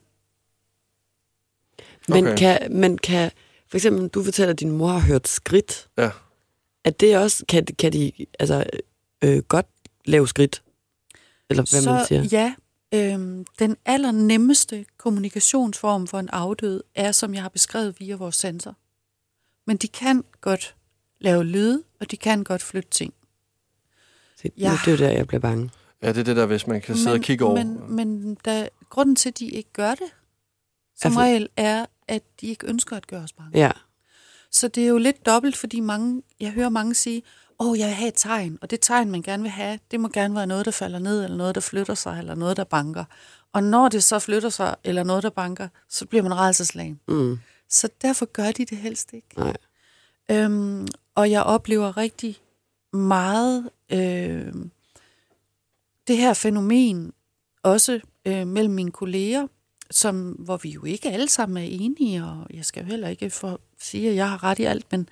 Men, 2.09 2.27
Okay. 2.27 2.37
kan, 2.37 2.77
men 2.77 2.99
kan, 2.99 3.31
for 3.69 3.77
eksempel, 3.77 4.09
du 4.09 4.25
fortæller, 4.25 4.53
at 4.53 4.61
din 4.61 4.71
mor 4.71 4.89
har 4.89 5.01
hørt 5.01 5.29
skridt. 5.29 5.89
Ja. 5.99 6.11
Er 6.85 6.91
det 6.91 7.17
også, 7.19 7.45
kan, 7.49 7.67
kan 7.79 7.93
de 7.93 8.13
altså, 8.39 8.65
øh, 9.25 9.39
godt 9.43 9.67
lave 10.05 10.29
skridt? 10.29 10.63
Eller 11.51 11.63
hvad 11.73 11.83
så 11.83 11.93
man 11.93 12.07
siger? 12.07 12.23
ja, 12.33 12.55
øhm, 13.15 13.45
den 13.59 13.77
allernemmeste 13.85 14.87
kommunikationsform 14.99 16.07
for 16.07 16.19
en 16.19 16.29
afdød 16.29 16.83
er, 16.95 17.13
som 17.13 17.35
jeg 17.35 17.43
har 17.43 17.49
beskrevet 17.49 18.01
via 18.01 18.17
vores 18.17 18.37
sensor. 18.37 18.77
Men 19.67 19.77
de 19.77 19.89
kan 19.89 20.25
godt 20.41 20.75
lave 21.19 21.45
lyde, 21.45 21.83
og 22.01 22.11
de 22.11 22.17
kan 22.17 22.45
godt 22.45 22.63
flytte 22.63 22.91
ting. 22.91 23.15
Så, 24.37 24.43
nu, 24.45 24.51
Ja. 24.59 24.71
det 24.85 24.87
er 24.89 24.93
jo 24.93 24.99
der, 24.99 25.11
jeg 25.11 25.27
bliver 25.27 25.41
bange. 25.41 25.71
Ja, 26.03 26.09
det 26.09 26.19
er 26.19 26.23
det 26.25 26.37
der, 26.37 26.47
hvis 26.47 26.67
man 26.67 26.81
kan 26.81 26.97
sidde 26.97 27.13
og 27.15 27.21
kigge 27.21 27.45
over. 27.45 27.65
Men, 27.65 27.97
men 27.97 28.35
der, 28.45 28.69
grunden 28.89 29.17
til, 29.17 29.29
at 29.29 29.39
de 29.39 29.47
ikke 29.47 29.71
gør 29.73 29.91
det, 29.91 30.09
som 30.97 31.09
Altså- 31.09 31.21
regel, 31.21 31.49
er, 31.57 31.87
at 32.09 32.23
de 32.41 32.47
ikke 32.47 32.67
ønsker 32.67 32.97
at 32.97 33.07
gøre 33.07 33.23
os 33.23 33.33
bange. 33.33 33.59
Ja. 33.59 33.71
Så 34.51 34.69
det 34.69 34.85
er 34.85 34.89
jo 34.89 34.99
lidt 34.99 35.27
dobbelt, 35.27 35.57
fordi 35.57 35.81
mange, 35.81 36.23
jeg 36.41 36.51
hører 36.51 36.69
mange 36.69 36.95
sige, 36.95 37.23
åh, 37.59 37.71
oh, 37.71 37.79
jeg 37.79 37.87
vil 37.87 37.95
have 37.95 38.09
et 38.09 38.15
tegn, 38.17 38.59
og 38.63 38.71
det 38.71 38.81
tegn, 38.81 39.11
man 39.11 39.23
gerne 39.23 39.43
vil 39.43 39.51
have, 39.51 39.79
det 39.91 40.01
må 40.01 40.09
gerne 40.09 40.35
være 40.35 40.47
noget, 40.47 40.67
der 40.67 40.73
falder 40.73 40.99
ned, 40.99 41.25
eller 41.25 41.37
noget, 41.37 41.55
der 41.55 41.61
flytter 41.61 41.95
sig, 41.95 42.19
eller 42.19 42.35
noget, 42.35 42.57
der 42.57 42.65
banker. 42.65 43.05
Og 43.53 43.63
når 43.63 43.89
det 43.89 44.05
så 44.05 44.19
flytter 44.19 44.49
sig, 44.49 44.77
eller 44.85 45.03
noget, 45.05 45.23
der 45.23 45.31
banker, 45.31 45.69
så 45.89 46.07
bliver 46.07 46.23
man 46.23 46.35
rædselslagen. 46.35 47.01
Mm. 47.09 47.39
Så 47.69 47.89
derfor 48.03 48.27
gør 48.27 48.53
de 48.53 48.65
det 48.65 48.79
helst 48.79 49.13
ikke. 49.13 49.29
Nej. 49.37 49.57
Øhm, 50.31 50.89
og 51.15 51.31
jeg 51.31 51.43
oplever 51.43 51.97
rigtig 51.97 52.37
meget 52.93 53.71
øh, 53.93 54.55
det 56.09 56.17
her 56.17 56.35
fænomen, 56.35 57.13
også 57.63 58.01
øh, 58.25 58.47
mellem 58.47 58.75
mine 58.75 58.91
kolleger, 58.91 59.47
som, 59.91 60.31
hvor 60.31 60.57
vi 60.57 60.71
jo 60.71 60.85
ikke 60.85 61.11
alle 61.11 61.29
sammen 61.29 61.57
er 61.57 61.69
enige, 61.71 62.25
og 62.25 62.47
jeg 62.55 62.65
skal 62.65 62.83
jo 62.83 62.89
heller 62.89 63.09
ikke 63.09 63.31
for 63.31 63.61
sige, 63.81 64.11
at 64.11 64.17
jeg 64.17 64.29
har 64.29 64.45
ret 64.45 64.59
i 64.59 64.65
alt, 64.65 64.87
men, 64.93 65.09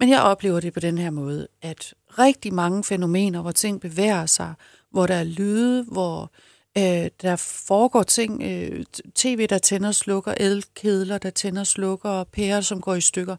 men 0.00 0.08
jeg 0.08 0.20
oplever 0.22 0.60
det 0.60 0.72
på 0.72 0.80
den 0.80 0.98
her 0.98 1.10
måde, 1.10 1.48
at 1.62 1.94
rigtig 2.18 2.54
mange 2.54 2.84
fænomener, 2.84 3.42
hvor 3.42 3.52
ting 3.52 3.80
bevæger 3.80 4.26
sig, 4.26 4.54
hvor 4.90 5.06
der 5.06 5.14
er 5.14 5.24
lyde, 5.24 5.84
hvor 5.84 6.30
øh, 6.78 7.10
der 7.22 7.36
foregår 7.36 8.02
ting, 8.02 8.42
øh, 8.42 8.84
tv, 9.14 9.46
der 9.46 9.58
tænder 9.58 9.88
og 9.88 9.94
slukker, 9.94 10.34
elkedler, 10.36 11.18
der 11.18 11.30
tænder 11.30 11.60
og 11.60 11.66
slukker, 11.66 12.24
pærer, 12.24 12.60
som 12.60 12.80
går 12.80 12.94
i 12.94 13.00
stykker, 13.00 13.36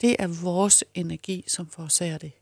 det 0.00 0.16
er 0.18 0.26
vores 0.42 0.84
energi, 0.94 1.44
som 1.48 1.66
forårsager 1.66 2.18
det. 2.18 2.32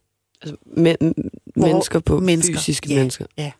Altså, 0.42 0.56
men, 0.66 0.96
Hvor- 1.00 1.66
mennesker 1.66 2.00
på 2.00 2.20
mennesker, 2.20 2.54
fysiske 2.54 2.88
ja, 2.88 2.98
mennesker. 2.98 3.26
ja. 3.36 3.52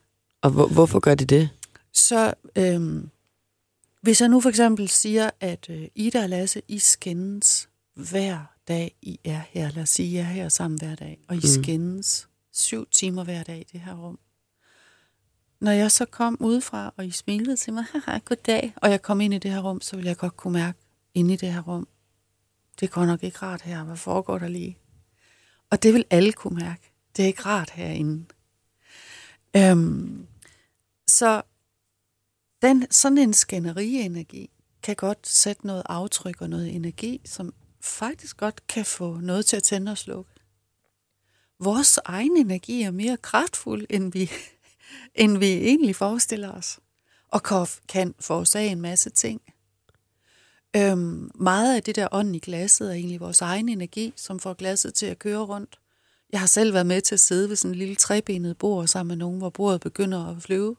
Og 0.42 0.50
hvor, 0.50 0.66
hvorfor 0.66 1.00
gør 1.00 1.14
de 1.14 1.25
det? 1.25 1.49
Så 1.92 2.35
øhm, 2.56 3.11
hvis 4.02 4.21
jeg 4.21 4.28
nu 4.28 4.40
for 4.40 4.49
eksempel 4.49 4.88
siger, 4.88 5.30
at 5.40 5.66
øh, 5.71 5.82
Ida 5.94 6.23
og 6.23 6.28
Lasse, 6.28 6.62
I 6.68 6.78
skændes 6.78 7.68
hver 7.94 8.44
dag, 8.68 8.96
I 9.02 9.20
er 9.25 9.40
her. 9.50 9.70
Lad 9.70 9.82
os 9.82 9.88
sige, 9.90 10.08
I 10.08 10.16
er 10.16 10.22
her 10.22 10.49
sammen 10.49 10.78
hver 10.78 10.94
dag. 10.94 11.18
Og 11.28 11.34
I 11.34 11.38
Mm. 11.38 11.62
skændes 11.62 12.28
syv 12.52 12.87
timer 12.90 13.25
hver 13.25 13.42
dag 13.42 13.58
i 13.61 13.66
det 13.72 13.80
her 13.80 13.94
rum. 13.94 14.18
Når 15.61 15.72
jeg 15.72 15.90
så 15.92 16.04
kom 16.04 16.37
udefra, 16.40 16.94
og 16.96 17.06
I 17.06 17.11
smilede 17.11 17.56
til 17.56 17.72
mig, 17.72 17.84
haha, 17.92 18.18
goddag, 18.18 18.72
og 18.76 18.90
jeg 18.90 19.02
kom 19.02 19.20
ind 19.20 19.34
i 19.34 19.38
det 19.38 19.50
her 19.50 19.61
rum, 19.61 19.80
så 19.80 19.96
ville 19.96 20.08
jeg 20.08 20.16
godt 20.16 20.37
kunne 20.37 20.52
mærke, 20.52 20.78
inde 21.14 21.34
i 21.34 21.37
det 21.37 21.52
her 21.52 21.61
rum, 21.62 21.88
det 22.80 22.90
går 22.90 23.06
nok 23.06 23.22
ikke 23.22 23.38
rart 23.38 23.62
her. 23.62 23.84
Hvad 23.84 23.96
foregår 23.96 24.38
der 24.38 24.49
lige? 24.49 24.78
Og 25.70 25.82
det 25.82 25.94
vil 25.94 26.04
alle 26.11 26.32
kunne 26.32 26.56
mærke. 26.58 26.92
Det 27.16 27.22
er 27.22 27.26
ikke 27.26 27.42
rart 27.42 27.70
herinde. 27.70 28.25
Øhm, 29.56 30.26
så 31.06 31.42
den, 32.62 32.87
sådan 32.90 33.18
en 33.18 33.32
skænderienergi 33.34 34.50
kan 34.82 34.96
godt 34.96 35.26
sætte 35.28 35.66
noget 35.66 35.82
aftryk 35.87 36.40
og 36.42 36.50
noget 36.50 36.75
energi, 36.75 37.20
som 37.25 37.54
faktisk 37.82 38.36
godt 38.36 38.66
kan 38.66 38.84
få 38.84 39.14
noget 39.20 39.46
til 39.46 39.56
at 39.56 39.62
tænde 39.62 39.92
og 39.92 39.98
slukke. 39.98 40.30
Vores 41.60 41.98
egen 42.04 42.36
energi 42.36 42.82
er 42.82 42.90
mere 42.90 43.16
kraftfuld, 43.16 43.86
end 43.90 44.12
vi, 44.12 44.30
end 45.14 45.38
vi 45.38 45.46
egentlig 45.46 45.96
forestiller 45.96 46.50
os, 46.52 46.78
og 47.28 47.42
kan- 47.88 48.14
forårsage 48.20 48.70
en 48.70 48.80
masse 48.80 49.10
ting. 49.10 49.40
Øhm, 50.76 51.30
meget 51.34 51.76
af 51.76 51.82
det 51.82 51.96
der 51.96 52.08
ånd 52.12 52.36
i 52.36 52.38
glasset 52.38 52.88
er 52.90 52.94
egentlig 52.94 53.20
vores 53.20 53.40
egen 53.40 53.68
energi, 53.68 54.12
som 54.16 54.38
får 54.38 54.54
glasset 54.54 54.94
til 54.94 55.06
at 55.06 55.18
køre 55.18 55.38
rundt. 55.38 55.78
Jeg 56.32 56.40
har 56.40 56.46
selv 56.46 56.74
været 56.74 56.86
med 56.86 57.00
til 57.00 57.14
at 57.14 57.20
sidde 57.20 57.48
ved 57.48 57.56
sådan 57.56 57.70
en 57.70 57.78
lille 57.78 57.94
trebenet 57.94 58.58
bord 58.58 58.86
sammen 58.86 59.08
med 59.08 59.16
nogen, 59.16 59.38
hvor 59.38 59.50
bordet 59.50 59.80
begynder 59.80 60.26
at 60.36 60.42
flyve. 60.42 60.76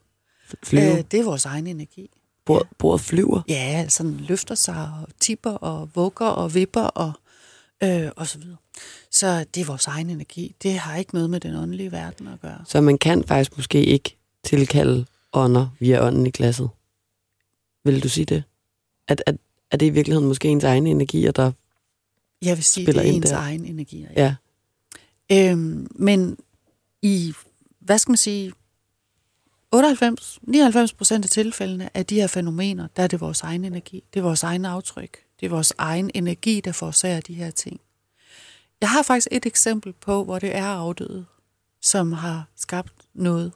Flyver? 0.63 0.98
Øh, 0.98 1.03
det 1.12 1.19
er 1.19 1.24
vores 1.24 1.45
egen 1.45 1.67
energi. 1.67 2.10
Bordet, 2.46 2.68
bordet 2.78 3.02
flyver? 3.02 3.42
Ja, 3.48 3.56
altså 3.82 4.04
den 4.04 4.18
løfter 4.20 4.56
sig 4.56 4.76
og 5.02 5.08
tipper 5.20 5.52
og 5.52 5.90
vugger 5.96 6.26
og 6.28 6.54
vipper 6.56 6.82
og, 6.82 7.12
øh, 7.84 8.10
og 8.16 8.28
så 8.28 8.38
videre. 8.40 8.58
Så 9.12 9.46
det 9.56 9.62
er 9.62 9.66
vores 9.66 9.88
egen 9.88 10.10
energi. 10.10 10.56
Det 10.64 10.80
har 10.80 10.96
ikke 10.98 11.14
noget 11.14 11.30
med 11.30 11.40
den 11.40 11.56
åndelige 11.56 11.92
verden 11.92 12.28
at 12.28 12.42
gøre. 12.42 12.60
Så 12.68 12.82
man 12.82 12.98
kan 12.98 13.24
faktisk 13.24 13.58
måske 13.58 13.86
ikke 13.86 14.18
tilkalde 14.44 15.06
ånder 15.34 15.68
via 15.80 16.08
ånden 16.08 16.28
i 16.28 16.32
glasset. 16.32 16.70
Vil 17.86 18.04
du 18.04 18.10
sige 18.10 18.26
det? 18.26 18.44
At, 19.08 19.24
at, 19.26 19.36
er 19.72 19.78
det 19.78 19.86
i 19.86 19.90
virkeligheden 19.90 20.28
måske 20.28 20.48
ens 20.48 20.64
egen 20.64 20.88
energi, 20.88 21.28
der... 21.36 21.52
Jeg 22.42 22.56
vil 22.58 22.64
sige, 22.64 22.86
Spiller 22.86 23.02
det 23.02 23.12
er 23.12 23.16
ens 23.16 23.30
der. 23.30 23.38
egen 23.38 23.66
energi. 23.66 24.06
Ja, 24.16 24.36
Øhm, 25.32 25.88
men 25.96 26.38
i, 27.02 27.34
hvad 27.80 27.98
skal 27.98 28.12
man 28.12 28.18
sige, 28.18 28.54
98, 29.74 30.39
99 30.42 30.94
procent 30.94 31.25
af 31.25 31.30
tilfældene 31.30 31.98
af 31.98 32.06
de 32.06 32.15
her 32.15 32.27
fænomener, 32.27 32.88
der 32.96 33.03
er 33.03 33.08
det 33.08 33.22
vores 33.22 33.42
egen 33.42 33.65
energi. 33.65 34.03
Det 34.13 34.20
er 34.20 34.24
vores 34.24 34.44
egen 34.44 34.65
aftryk. 34.65 35.18
Det 35.39 35.46
er 35.46 35.50
vores 35.50 35.74
egen 35.77 36.12
energi, 36.13 36.62
der 36.62 36.72
forårsager 36.72 37.20
de 37.22 37.34
her 37.34 37.51
ting. 37.51 37.82
Jeg 38.82 38.89
har 38.89 39.03
faktisk 39.03 39.27
et 39.32 39.46
eksempel 39.46 39.94
på, 39.94 40.24
hvor 40.24 40.39
det 40.39 40.56
er 40.56 40.65
afdøde, 40.65 41.25
som 41.82 42.12
har 42.12 42.48
skabt 42.56 42.94
noget. 43.13 43.51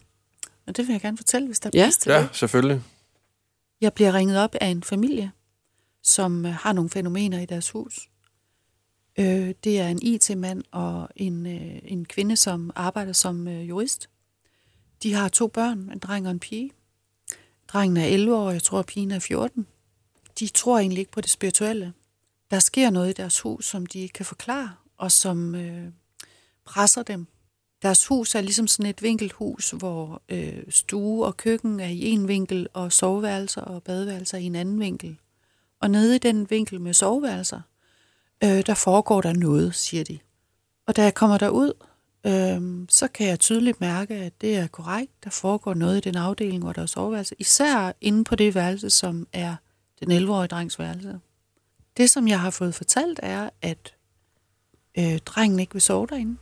Og 0.68 0.78
det 0.78 0.88
vil 0.88 0.94
jeg 0.94 1.02
gerne 1.02 1.18
fortælle, 1.18 1.48
hvis 1.48 1.60
der 1.60 1.68
er 1.74 1.80
Ja. 1.80 1.84
plads 1.86 1.98
til 1.98 2.10
Ja, 2.12 2.22
det. 2.22 2.30
selvfølgelig. 2.34 2.82
Jeg 3.82 3.94
bliver 3.94 4.14
ringet 4.14 4.38
op 4.38 4.56
af 4.56 4.68
en 4.68 4.84
familie, 4.84 5.32
som 6.04 6.46
øh, 6.46 6.54
har 6.54 6.74
nogle 6.74 6.90
fænomener 6.90 7.40
i 7.40 7.46
deres 7.46 7.70
hus. 7.70 8.10
Øh, 9.20 9.54
det 9.64 9.80
er 9.80 9.88
en 9.88 10.00
IT-mand 10.02 10.64
og 10.72 11.10
en, 11.16 11.46
øh, 11.46 11.80
en 11.84 12.06
kvinde, 12.06 12.36
som 12.36 12.72
arbejder 12.76 13.14
som 13.14 13.48
øh, 13.48 13.70
jurist. 13.70 14.10
De 15.04 15.14
har 15.14 15.30
to 15.30 15.48
børn, 15.48 15.80
en 15.80 16.00
dreng 16.00 16.26
og 16.26 16.32
en 16.32 16.40
pige. 16.40 16.72
Drengen 17.68 17.98
er 17.98 18.06
11 18.06 18.36
år, 18.36 18.52
jeg 18.52 18.64
tror, 18.64 18.80
at 18.80 18.86
pigen 18.86 19.12
er 19.12 19.20
14. 19.20 19.68
De 20.40 20.48
tror 20.48 20.80
egentlig 20.80 21.00
ikke 21.00 21.12
på 21.12 21.22
det 21.22 21.30
spirituelle. 21.30 21.94
Der 22.52 22.60
sker 22.60 22.90
noget 22.90 23.10
i 23.10 23.14
deres 23.14 23.40
hus, 23.40 23.66
som 23.66 23.86
de 23.86 24.00
ikke 24.00 24.14
kan 24.14 24.26
forklare, 24.26 24.72
og 24.98 25.12
som 25.12 25.56
øh, 25.56 25.92
presser 26.66 27.04
dem. 27.04 27.28
Deres 27.82 28.08
hus 28.08 28.36
er 28.36 28.42
ligesom 28.42 28.68
sådan 28.68 28.90
et 28.90 29.02
vinkelhus, 29.02 29.72
hvor 29.72 30.22
øh, 30.30 30.64
stue 30.70 31.26
og 31.26 31.38
køkken 31.38 31.80
er 31.80 31.88
i 31.88 32.02
en 32.06 32.28
vinkel, 32.28 32.68
og 32.74 32.94
soveværelser 32.94 33.62
og 33.62 33.84
badeværelser 33.84 34.38
i 34.38 34.44
en 34.44 34.56
anden 34.56 34.80
vinkel. 34.80 35.18
Og 35.80 35.92
nede 35.92 36.16
i 36.16 36.20
den 36.20 36.50
vinkel 36.50 36.82
med 36.82 36.94
soveværelser, 36.94 37.62
øh, 38.44 38.66
der 38.66 38.74
foregår 38.74 39.22
der 39.22 39.34
noget, 39.34 39.76
siger 39.76 40.04
de. 40.04 40.20
Og 40.88 40.96
da 40.96 41.04
jeg 41.04 41.14
kommer 41.14 41.38
derud, 41.38 41.74
øh, 42.28 42.88
så 42.90 43.08
kan 43.08 43.28
jeg 43.28 43.40
tydeligt 43.40 43.82
mærke, 43.82 44.16
at 44.16 44.42
det 44.42 44.58
er 44.58 44.68
korrekt. 44.68 45.24
Der 45.24 45.30
foregår 45.30 45.74
noget 45.74 45.98
i 45.98 46.10
den 46.10 46.18
afdeling, 46.18 46.64
hvor 46.64 46.74
der 46.74 46.82
er 46.82 46.86
soveværelse. 46.86 47.36
Især 47.40 47.92
inde 48.02 48.24
på 48.24 48.36
det 48.36 48.56
værelse, 48.56 48.90
som 48.90 49.28
er 49.34 49.56
den 50.00 50.12
11-årige 50.12 50.48
drengs 50.48 50.80
værelse. 50.80 51.20
Det, 51.98 52.10
som 52.10 52.28
jeg 52.28 52.40
har 52.40 52.50
fået 52.50 52.76
fortalt, 52.76 53.20
er, 53.24 53.50
at 53.62 53.94
øh, 54.98 55.20
drengen 55.26 55.60
ikke 55.60 55.74
vil 55.74 55.82
sove 55.82 56.08
derinde. 56.08 56.38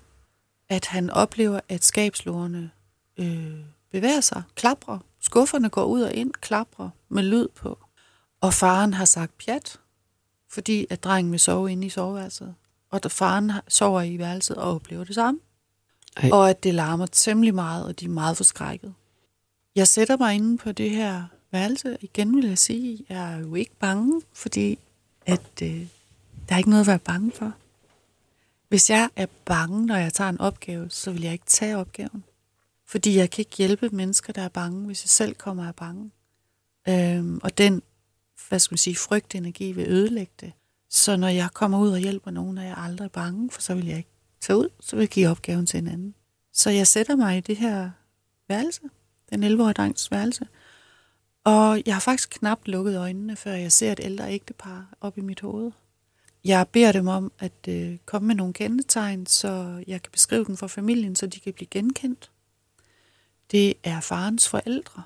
At 0.70 0.86
han 0.86 1.10
oplever, 1.10 1.60
at 1.70 1.84
skabslårene 1.84 2.72
øh, 3.18 3.60
bevæger 3.92 4.22
sig, 4.22 4.44
klaprer. 4.56 5.00
Skufferne 5.20 5.70
går 5.70 5.84
ud 5.86 6.01
og 6.01 6.13
ind, 6.13 6.34
klaprer 6.34 6.89
med 7.10 7.24
lyd 7.24 7.48
på. 7.48 7.80
Og 8.42 8.54
faren 8.54 8.94
har 8.94 9.06
sagt 9.06 9.38
pjat, 9.38 9.80
fordi 10.50 10.88
at 10.89 11.04
drengen 11.04 11.32
vil 11.32 11.39
sove 11.39 11.72
inde 11.72 11.88
i 11.88 11.89
soveværelset. 11.89 12.56
Og 12.92 13.04
da 13.04 13.08
faren 13.08 13.51
sover 13.68 14.01
i 14.01 14.18
værelset 14.18 14.58
og 14.58 14.75
oplever 14.75 15.04
det 15.04 15.15
samme. 15.15 15.39
Ej. 16.15 16.29
Og 16.31 16.50
at 16.50 16.63
det 16.63 16.74
larmer 16.74 17.05
temmelig 17.05 17.55
meget, 17.55 17.86
og 17.86 18.00
de 18.00 18.05
er 18.05 18.10
meget 18.10 18.38
forskrækket. 18.38 18.93
Jeg 19.75 19.88
sætter 19.88 20.17
mig 20.17 20.36
inde 20.36 20.57
på 20.57 20.72
det 20.72 20.89
her 20.89 21.24
værelse. 21.51 21.98
Igen 22.01 22.36
vil 22.36 22.48
jeg 22.48 22.57
sige, 22.57 23.05
jeg 23.10 23.34
er 23.34 23.38
jo 23.38 23.55
ikke 23.55 23.75
bange, 23.79 24.22
fordi 24.34 24.79
at, 25.25 25.62
øh, 25.62 25.88
der 26.50 26.55
er 26.55 26.57
ikke 26.57 26.69
noget 26.69 26.81
at 26.81 26.88
være 26.88 27.00
bange 27.00 27.31
for. 27.31 27.53
Hvis 28.69 28.89
jeg 28.89 29.10
er 29.15 29.25
bange, 29.45 29.86
når 29.86 29.95
jeg 29.95 30.13
tager 30.13 30.29
en 30.29 30.41
opgave, 30.41 30.89
så 30.89 31.12
vil 31.12 31.22
jeg 31.22 31.34
ikke 31.34 31.45
tage 31.45 31.77
opgaven. 31.77 32.24
Fordi 32.88 33.17
jeg 33.17 33.29
kan 33.29 33.41
ikke 33.41 33.57
hjælpe 33.57 33.89
mennesker, 33.89 34.34
der 34.34 34.41
er 34.41 34.48
bange, 34.48 34.86
hvis 34.86 35.03
jeg 35.03 35.10
selv 35.10 35.36
kommer 35.36 35.67
af 35.67 35.75
bange. 35.75 36.12
Øhm, 36.89 37.39
og 37.43 37.57
den, 37.57 37.81
hvad 38.50 38.60
skal 38.60 38.74
man 38.74 38.77
sige, 38.77 38.95
frygtenergi 38.95 39.72
vil 39.72 39.88
ødelægge 39.88 40.34
det. 40.41 40.51
Så 40.89 41.17
når 41.17 41.27
jeg 41.27 41.50
kommer 41.53 41.79
ud 41.79 41.89
og 41.89 42.00
hjælper 42.00 42.31
nogen, 42.31 42.57
er 42.57 42.63
jeg 42.63 42.77
aldrig 42.77 43.12
bange, 43.12 43.51
for 43.51 43.62
så 43.62 43.75
vil 43.75 43.86
jeg 43.86 43.98
ikke 43.98 44.10
tage 44.46 44.58
ud, 44.58 44.70
så 44.80 44.96
vil 44.96 45.04
jeg 45.04 45.10
give 45.10 45.30
opgaven 45.30 45.66
til 45.66 45.78
en 45.78 45.88
anden. 45.88 46.16
Så 46.54 46.70
jeg 46.70 46.88
sætter 46.88 47.16
mig 47.16 47.38
i 47.38 47.42
det 47.42 47.58
her 47.58 47.90
værelse, 48.48 48.82
den 49.30 49.44
11-årige 49.44 49.74
drengs 49.74 50.12
værelse, 50.12 50.48
og 51.44 51.82
jeg 51.86 51.96
har 51.96 52.00
faktisk 52.00 52.30
knap 52.30 52.60
lukket 52.66 52.98
øjnene, 52.98 53.36
før 53.36 53.52
jeg 53.52 53.72
ser 53.72 53.92
et 53.92 54.00
ældre 54.04 54.34
ægtepar 54.34 54.94
op 55.02 55.18
i 55.18 55.22
mit 55.22 55.42
hoved. 55.42 55.72
Jeg 56.44 56.68
beder 56.68 56.92
dem 56.92 57.08
om 57.08 57.32
at 57.40 57.68
øh, 57.68 57.98
komme 58.06 58.28
med 58.28 58.36
nogle 58.36 58.54
kendetegn, 58.54 59.25
så 59.25 59.84
jeg 59.88 60.02
kan 60.02 60.12
beskrive 60.12 60.46
dem 60.46 60.58
for 60.58 60.68
familien, 60.68 61.16
så 61.16 61.28
de 61.28 61.40
kan 61.40 61.54
blive 61.54 61.68
genkendt. 61.72 62.32
Det 63.52 63.74
er 63.84 64.00
farens 64.00 64.50
forældre. 64.50 65.04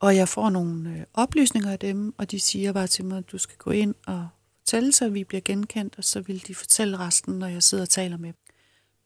Og 0.00 0.16
jeg 0.16 0.28
får 0.28 0.50
nogle 0.50 0.90
øh, 0.90 1.04
oplysninger 1.14 1.70
af 1.70 1.78
dem, 1.78 2.14
og 2.18 2.30
de 2.30 2.40
siger 2.40 2.72
bare 2.72 2.86
til 2.86 3.04
mig, 3.04 3.18
at 3.18 3.32
du 3.32 3.38
skal 3.38 3.56
gå 3.56 3.70
ind 3.70 3.94
og 4.06 4.28
fortælle, 4.58 4.92
så 4.92 5.08
vi 5.08 5.24
bliver 5.24 5.40
genkendt, 5.40 5.94
og 5.98 6.04
så 6.04 6.20
vil 6.20 6.46
de 6.46 6.54
fortælle 6.54 6.96
resten, 6.98 7.34
når 7.38 7.46
jeg 7.46 7.62
sidder 7.62 7.84
og 7.84 7.88
taler 7.88 8.16
med 8.16 8.32
dem. 8.32 8.45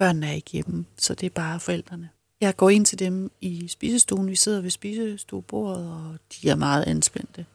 Børnene 0.00 0.26
er 0.28 0.32
ikke 0.32 0.50
hjemme, 0.50 0.84
så 0.98 1.14
det 1.14 1.26
er 1.26 1.30
bare 1.30 1.60
forældrene. 1.60 2.08
Jeg 2.40 2.56
går 2.56 2.70
ind 2.70 2.86
til 2.86 2.98
dem 2.98 3.32
i 3.40 3.68
spisestuen. 3.68 4.30
Vi 4.30 4.36
sidder 4.36 4.60
ved 4.60 4.70
spisestuebordet, 4.70 5.90
og 5.90 6.18
de 6.32 6.48
er 6.48 6.54
meget 6.54 6.84
anspændte. 6.84 7.46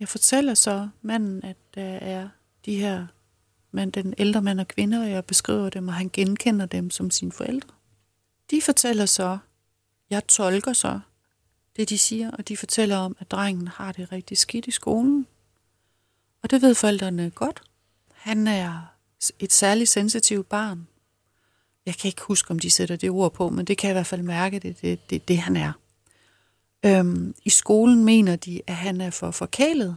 Jeg 0.00 0.08
fortæller 0.08 0.54
så 0.54 0.88
manden, 1.02 1.44
at 1.44 1.56
der 1.74 1.82
er 1.82 2.28
de 2.64 2.76
her, 2.76 3.06
men 3.70 3.90
den 3.90 4.14
ældre 4.18 4.42
mand 4.42 4.60
og 4.60 4.68
kvinde, 4.68 5.00
og 5.00 5.10
jeg 5.10 5.24
beskriver 5.24 5.70
dem, 5.70 5.88
og 5.88 5.94
han 5.94 6.10
genkender 6.12 6.66
dem 6.66 6.90
som 6.90 7.10
sine 7.10 7.32
forældre. 7.32 7.74
De 8.50 8.62
fortæller 8.62 9.06
så, 9.06 9.38
jeg 10.10 10.26
tolker 10.26 10.72
så 10.72 11.00
det, 11.76 11.88
de 11.88 11.98
siger, 11.98 12.30
og 12.30 12.48
de 12.48 12.56
fortæller 12.56 12.96
om, 12.96 13.16
at 13.18 13.30
drengen 13.30 13.68
har 13.68 13.92
det 13.92 14.12
rigtig 14.12 14.38
skidt 14.38 14.66
i 14.66 14.70
skolen. 14.70 15.26
Og 16.42 16.50
det 16.50 16.62
ved 16.62 16.74
forældrene 16.74 17.30
godt. 17.30 17.62
Han 18.12 18.46
er 18.46 18.94
et 19.38 19.52
særligt 19.52 19.90
sensitivt 19.90 20.48
barn. 20.48 20.86
Jeg 21.86 21.94
kan 21.94 22.08
ikke 22.08 22.22
huske, 22.22 22.50
om 22.50 22.58
de 22.58 22.70
sætter 22.70 22.96
det 22.96 23.10
ord 23.10 23.32
på, 23.32 23.48
men 23.48 23.64
det 23.64 23.78
kan 23.78 23.88
jeg 23.88 23.92
i 23.92 23.98
hvert 23.98 24.06
fald 24.06 24.22
mærke, 24.22 24.58
det 24.58 24.80
det, 24.82 25.10
det, 25.10 25.28
det 25.28 25.38
han 25.38 25.56
er. 25.56 25.72
Øhm, 26.86 27.34
I 27.44 27.50
skolen 27.50 28.04
mener 28.04 28.36
de, 28.36 28.60
at 28.66 28.74
han 28.74 29.00
er 29.00 29.10
for 29.10 29.30
forkælet, 29.30 29.96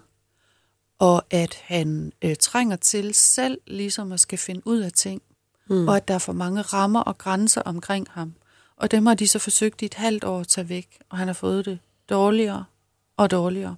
og 1.00 1.24
at 1.32 1.62
han 1.63 2.13
øh, 2.22 2.36
trænger 2.36 2.75
til 2.75 3.13
selv 3.13 3.62
ligesom 3.68 4.12
at 4.12 4.20
skal 4.20 4.38
finde 4.38 4.68
ud 4.68 4.80
af 4.80 4.92
ting, 4.92 5.22
mm. 5.70 5.88
og 5.88 5.96
at 5.96 6.08
der 6.08 6.13
er 6.13 6.20
for 6.20 6.34
mange 6.34 6.62
rammer 6.62 7.00
og 7.00 7.18
grænser 7.18 7.62
omkring 7.62 8.08
ham. 8.12 8.34
Og 8.75 8.92
dem 8.92 9.06
har 9.06 9.13
de 9.13 9.28
så 9.28 9.40
forsøgt 9.40 9.82
i 9.82 9.86
et 9.86 9.94
halvt 9.94 10.24
år 10.24 10.40
at 10.40 10.48
tage 10.48 10.70
væk, 10.70 11.00
og 11.10 11.18
han 11.18 11.28
har 11.28 11.34
fået 11.34 11.66
det 11.66 11.80
dårligere 12.10 12.66
og 13.18 13.32
dårligere. 13.32 13.75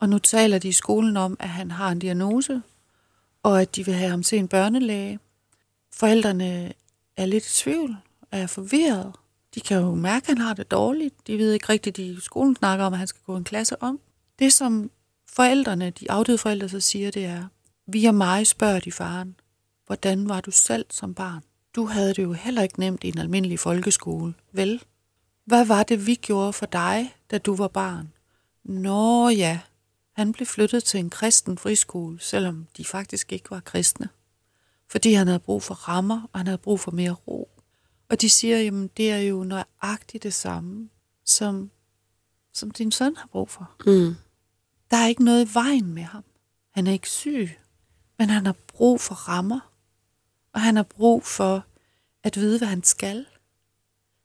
Og 0.00 0.08
nu 0.08 0.18
taler 0.18 0.58
de 0.58 0.68
i 0.68 0.72
skolen 0.72 1.16
om, 1.16 1.36
at 1.40 1.48
han 1.48 1.70
har 1.70 1.90
en 1.90 1.98
diagnose, 1.98 2.62
og 3.42 3.60
at 3.60 3.76
de 3.76 3.84
vil 3.84 3.94
have 3.94 4.10
ham 4.10 4.22
til 4.22 4.38
en 4.38 4.48
børnelæge. 4.48 5.18
Forældrene 5.92 6.72
er 7.16 7.26
lidt 7.26 7.46
i 7.46 7.62
tvivl, 7.62 7.96
er 8.32 8.46
forvirret. 8.46 9.12
De 9.54 9.60
kan 9.60 9.76
jo 9.80 9.94
mærke, 9.94 10.24
at 10.24 10.28
han 10.28 10.38
har 10.38 10.54
det 10.54 10.70
dårligt. 10.70 11.26
De 11.26 11.38
ved 11.38 11.52
ikke 11.52 11.68
rigtigt, 11.68 11.96
de 11.96 12.06
i 12.06 12.20
skolen 12.20 12.56
snakker 12.56 12.84
om, 12.84 12.92
at 12.92 12.98
han 12.98 13.08
skal 13.08 13.22
gå 13.26 13.36
en 13.36 13.44
klasse 13.44 13.82
om. 13.82 14.00
Det, 14.38 14.52
som 14.52 14.90
forældrene, 15.28 15.90
de 15.90 16.10
afdøde 16.10 16.38
forældre, 16.38 16.68
så 16.68 16.80
siger, 16.80 17.10
det 17.10 17.24
er, 17.24 17.44
via 17.86 18.12
mig 18.12 18.46
spørger 18.46 18.80
de 18.80 18.92
faren, 18.92 19.36
hvordan 19.86 20.28
var 20.28 20.40
du 20.40 20.50
selv 20.50 20.86
som 20.90 21.14
barn? 21.14 21.42
Du 21.74 21.86
havde 21.86 22.08
det 22.14 22.22
jo 22.22 22.32
heller 22.32 22.62
ikke 22.62 22.80
nemt 22.80 23.04
i 23.04 23.08
en 23.08 23.18
almindelig 23.18 23.58
folkeskole, 23.58 24.34
vel? 24.52 24.82
Hvad 25.44 25.66
var 25.66 25.82
det, 25.82 26.06
vi 26.06 26.14
gjorde 26.14 26.52
for 26.52 26.66
dig, 26.66 27.14
da 27.30 27.38
du 27.38 27.54
var 27.54 27.68
barn? 27.68 28.12
Nå 28.64 29.28
ja, 29.28 29.60
han 30.12 30.32
blev 30.32 30.46
flyttet 30.46 30.84
til 30.84 31.00
en 31.00 31.10
kristen 31.10 31.58
friskole, 31.58 32.20
selvom 32.20 32.66
de 32.76 32.84
faktisk 32.84 33.32
ikke 33.32 33.50
var 33.50 33.60
kristne. 33.60 34.08
Fordi 34.88 35.12
han 35.12 35.26
havde 35.26 35.38
brug 35.38 35.62
for 35.62 35.74
rammer, 35.74 36.28
og 36.32 36.38
han 36.38 36.46
havde 36.46 36.58
brug 36.58 36.80
for 36.80 36.90
mere 36.90 37.10
ro. 37.10 37.50
Og 38.08 38.20
de 38.20 38.30
siger, 38.30 38.58
jamen 38.58 38.90
det 38.96 39.10
er 39.10 39.18
jo 39.18 39.44
nøjagtigt 39.44 40.22
det 40.22 40.34
samme, 40.34 40.88
som, 41.24 41.70
som 42.52 42.70
din 42.70 42.92
søn 42.92 43.16
har 43.16 43.26
brug 43.26 43.50
for. 43.50 43.70
Mm. 43.86 44.16
Der 44.90 44.96
er 44.96 45.06
ikke 45.06 45.24
noget 45.24 45.48
i 45.48 45.54
vejen 45.54 45.94
med 45.94 46.02
ham. 46.02 46.24
Han 46.70 46.86
er 46.86 46.92
ikke 46.92 47.10
syg, 47.10 47.50
men 48.18 48.30
han 48.30 48.46
har 48.46 48.56
brug 48.68 49.00
for 49.00 49.14
rammer. 49.14 49.72
Og 50.52 50.60
han 50.60 50.76
har 50.76 50.82
brug 50.82 51.24
for 51.24 51.66
at 52.22 52.36
vide, 52.36 52.58
hvad 52.58 52.68
han 52.68 52.82
skal. 52.82 53.26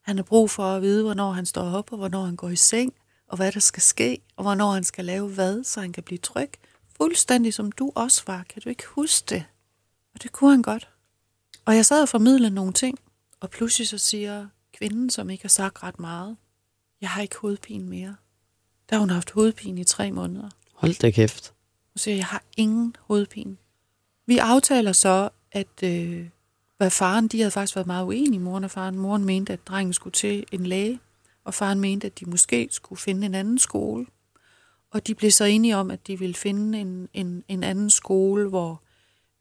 Han 0.02 0.16
har 0.16 0.24
brug 0.24 0.50
for 0.50 0.64
at 0.64 0.82
vide, 0.82 1.04
hvornår 1.04 1.32
han 1.32 1.46
står 1.46 1.64
op, 1.64 1.92
og 1.92 1.98
hvornår 1.98 2.26
han 2.26 2.36
går 2.36 2.50
i 2.50 2.56
seng, 2.56 2.94
og 3.28 3.38
hvad 3.38 3.52
der 3.52 3.60
skal 3.60 3.82
ske, 3.82 4.22
og 4.36 4.44
hvornår 4.44 4.72
han 4.72 4.84
skal 4.84 5.06
lave 5.06 5.30
hvad, 5.30 5.64
så 5.64 5.82
han 5.82 5.94
kan 5.94 6.04
blive 6.04 6.18
tryg. 6.18 6.52
Fuldstændig 6.98 7.54
som 7.54 7.72
du 7.72 7.92
også 7.96 8.24
var. 8.28 8.44
Kan 8.50 8.62
du 8.62 8.70
ikke 8.70 8.86
huske 8.88 9.26
det? 9.30 9.46
Og 10.14 10.24
det 10.24 10.32
kunne 10.32 10.52
han 10.52 10.62
godt. 10.62 10.90
Og 11.66 11.76
jeg 11.76 11.86
sad 11.86 12.02
og 12.02 12.10
formidlede 12.10 12.52
nogle 12.54 12.74
ting, 12.74 13.00
og 13.40 13.50
pludselig 13.50 13.88
så 13.88 13.98
siger 13.98 14.48
kvinden, 14.74 15.10
som 15.10 15.30
ikke 15.30 15.44
har 15.44 15.50
sagt 15.50 15.84
ret 15.84 16.00
meget, 16.00 16.38
jeg 17.02 17.10
har 17.10 17.22
ikke 17.22 17.38
hovedpine 17.38 17.86
mere. 17.86 18.16
Der 18.90 18.96
har 18.96 19.00
hun 19.00 19.10
haft 19.10 19.32
hovedpine 19.32 19.82
i 19.82 19.84
tre 19.84 20.12
måneder. 20.12 20.50
Hold 20.74 21.00
da 21.00 21.12
kæft. 21.12 21.54
Hun 21.94 21.98
siger, 21.98 22.16
jeg 22.16 22.26
har 22.26 22.44
ingen 22.58 22.96
hovedpine. 23.00 23.58
Vi 24.26 24.38
aftaler 24.38 24.92
så, 24.92 25.30
at 25.52 25.84
øh, 25.84 26.30
hvad 26.78 26.90
faren, 26.90 27.28
de 27.28 27.38
havde 27.38 27.52
faktisk 27.52 27.76
været 27.76 27.88
meget 27.88 28.06
uenige, 28.06 28.40
moren 28.40 28.64
og 28.64 28.72
faren. 28.72 28.98
Moren 28.98 29.26
mente, 29.26 29.54
at 29.54 29.68
drengen 29.68 29.94
skulle 29.94 30.14
til 30.14 30.46
en 30.52 30.66
læge, 30.66 31.00
og 31.44 31.54
faren 31.54 31.80
mente, 31.80 32.08
at 32.08 32.20
de 32.20 32.26
måske 32.26 32.68
skulle 32.72 33.00
finde 33.00 33.26
en 33.26 33.36
anden 33.36 33.60
skole. 33.60 34.06
Og 34.92 35.08
de 35.08 35.16
blev 35.16 35.32
så 35.32 35.44
enige 35.44 35.78
om, 35.78 35.92
at 35.92 36.08
de 36.08 36.20
ville 36.20 36.36
finde 36.36 36.80
en, 36.80 37.10
en, 37.14 37.44
en 37.48 37.64
anden 37.64 37.90
skole, 37.90 38.50
hvor 38.50 38.82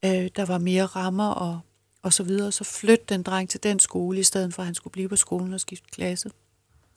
øh, 0.04 0.30
der 0.36 0.44
var 0.44 0.58
mere 0.58 0.86
rammer 0.86 1.28
og, 1.28 1.60
og 2.02 2.12
så 2.12 2.22
videre. 2.22 2.52
Så 2.52 2.64
flytte 2.64 3.04
den 3.08 3.22
dreng 3.22 3.48
til 3.48 3.62
den 3.62 3.78
skole, 3.78 4.20
i 4.20 4.22
stedet 4.22 4.54
for 4.54 4.62
at 4.62 4.66
han 4.66 4.74
skulle 4.74 4.92
blive 4.92 5.08
på 5.08 5.16
skolen 5.16 5.52
og 5.52 5.60
skifte 5.60 5.88
klasse. 5.90 6.30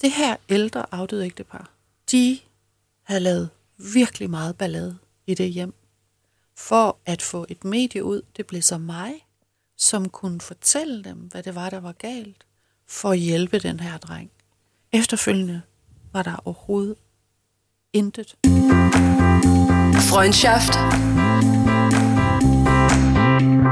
Det 0.01 0.11
her 0.11 0.35
ældre 0.49 0.85
afdøde 0.91 1.25
ægtepar, 1.25 1.71
de 2.11 2.39
havde 3.03 3.21
lavet 3.21 3.49
virkelig 3.77 4.29
meget 4.29 4.57
ballade 4.57 4.97
i 5.27 5.33
det 5.33 5.49
hjem. 5.49 5.73
For 6.57 6.97
at 7.05 7.21
få 7.21 7.45
et 7.49 7.63
medie 7.63 8.03
ud, 8.03 8.21
det 8.37 8.47
blev 8.47 8.61
så 8.61 8.77
mig, 8.77 9.13
som 9.77 10.09
kunne 10.09 10.41
fortælle 10.41 11.03
dem, 11.03 11.17
hvad 11.17 11.43
det 11.43 11.55
var, 11.55 11.69
der 11.69 11.79
var 11.79 11.91
galt, 11.91 12.45
for 12.87 13.11
at 13.11 13.19
hjælpe 13.19 13.59
den 13.59 13.79
her 13.79 13.97
dreng. 13.97 14.31
Efterfølgende 14.91 15.61
var 16.13 16.23
der 16.23 16.35
overhovedet 16.45 16.95
intet. 17.93 18.35
Freundschaft. 20.09 20.73
Der 23.63 23.69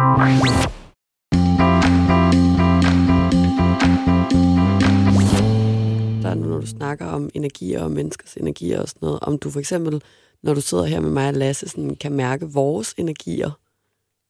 er 6.30 6.36
nu, 6.36 6.48
når 6.48 6.60
du 6.60 6.68
snakker 6.68 7.06
om 7.06 7.30
energier 7.34 7.84
og 7.84 7.92
menneskers 7.92 8.34
energier 8.34 8.82
og 8.82 8.90
sådan 8.90 9.00
noget, 9.02 9.20
om 9.20 9.38
du 9.38 9.50
for 9.52 9.60
eksempel, 9.60 10.04
når 10.44 10.54
du 10.54 10.62
sidder 10.62 10.86
her 10.86 11.00
med 11.00 11.10
mig 11.10 11.28
og 11.28 11.34
Lasse, 11.34 11.68
sådan, 11.68 11.96
kan 11.96 12.12
mærke 12.12 12.46
vores 12.46 12.94
energier. 12.98 13.52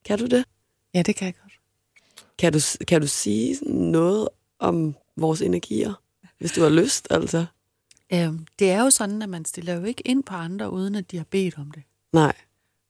Kan 0.04 0.18
du 0.18 0.26
det? 0.26 0.44
Ja, 0.94 1.02
det 1.02 1.16
kan 1.16 1.26
jeg 1.26 1.34
godt. 1.42 1.52
Kan 2.38 2.52
du, 2.52 2.58
kan 2.88 3.00
du 3.00 3.06
sige 3.06 3.58
noget 3.70 4.28
om 4.58 4.94
vores 5.16 5.42
energier, 5.42 5.92
hvis 6.38 6.52
du 6.52 6.62
har 6.62 6.70
lyst, 6.70 7.06
altså? 7.10 7.46
Øhm, 8.12 8.46
det 8.58 8.70
er 8.70 8.82
jo 8.82 8.90
sådan, 8.90 9.22
at 9.22 9.28
man 9.28 9.44
stiller 9.44 9.74
jo 9.74 9.84
ikke 9.84 10.02
ind 10.08 10.22
på 10.22 10.34
andre, 10.34 10.70
uden 10.70 10.94
at 10.94 11.10
de 11.10 11.16
har 11.16 11.26
bedt 11.30 11.58
om 11.58 11.70
det. 11.70 11.82
Nej. 12.12 12.34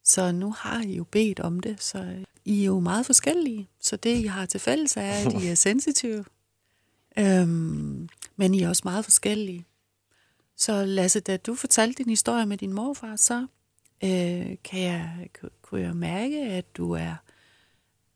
Så 0.03 0.31
nu 0.31 0.51
har 0.57 0.83
I 0.83 0.95
jo 0.95 1.03
bedt 1.03 1.39
om 1.39 1.59
det, 1.59 1.83
så 1.83 2.25
i 2.45 2.61
er 2.61 2.65
jo 2.65 2.79
meget 2.79 3.05
forskellige. 3.05 3.69
Så 3.79 3.95
det, 3.95 4.17
I 4.17 4.25
har 4.25 4.45
til 4.45 4.59
fælles, 4.59 4.97
er, 4.97 5.01
at 5.01 5.43
I 5.43 5.47
er 5.47 5.55
sensitive. 5.55 6.25
Øhm, 7.17 8.09
men 8.35 8.55
I 8.55 8.61
er 8.61 8.69
også 8.69 8.81
meget 8.85 9.05
forskellige. 9.05 9.65
Så 10.57 10.85
Lasse, 10.85 11.19
da 11.19 11.37
du 11.37 11.55
fortalte 11.55 12.03
din 12.03 12.09
historie 12.09 12.45
med 12.45 12.57
din 12.57 12.73
morfar, 12.73 13.15
så 13.15 13.47
øh, 14.03 14.57
kan 14.63 14.81
jeg, 14.81 15.29
kunne 15.61 15.81
jeg 15.81 15.95
mærke, 15.95 16.41
at 16.41 16.77
du 16.77 16.91
er... 16.91 17.15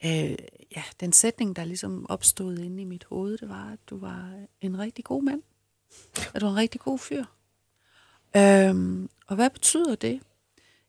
Øh, 0.06 0.36
ja, 0.76 0.84
den 1.00 1.13
sætning, 1.13 1.56
der 1.56 1.63
ligesom 1.63 2.06
opstod 2.10 2.58
inde 2.58 2.82
i 2.82 2.86
mit 2.86 3.04
hoved, 3.04 3.38
det 3.38 3.50
var, 3.50 3.72
at 3.72 3.80
du 3.90 3.98
var 3.98 4.32
en 4.62 4.80
rigtig 4.80 5.06
god 5.06 5.24
mand. 5.24 5.42
At 6.34 6.42
du 6.42 6.46
var 6.46 6.52
en 6.52 6.58
rigtig 6.58 6.82
god 6.82 7.00
fyr. 7.00 7.26
Øhm, 8.38 9.10
og 9.28 9.36
hvad 9.36 9.50
betyder 9.50 9.96
det? 9.96 10.22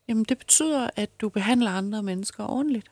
Jamen, 0.09 0.25
det 0.25 0.39
betyder, 0.39 0.91
at 0.97 1.21
du 1.21 1.29
behandler 1.29 1.71
andre 1.71 2.03
mennesker 2.03 2.45
ordentligt. 2.45 2.91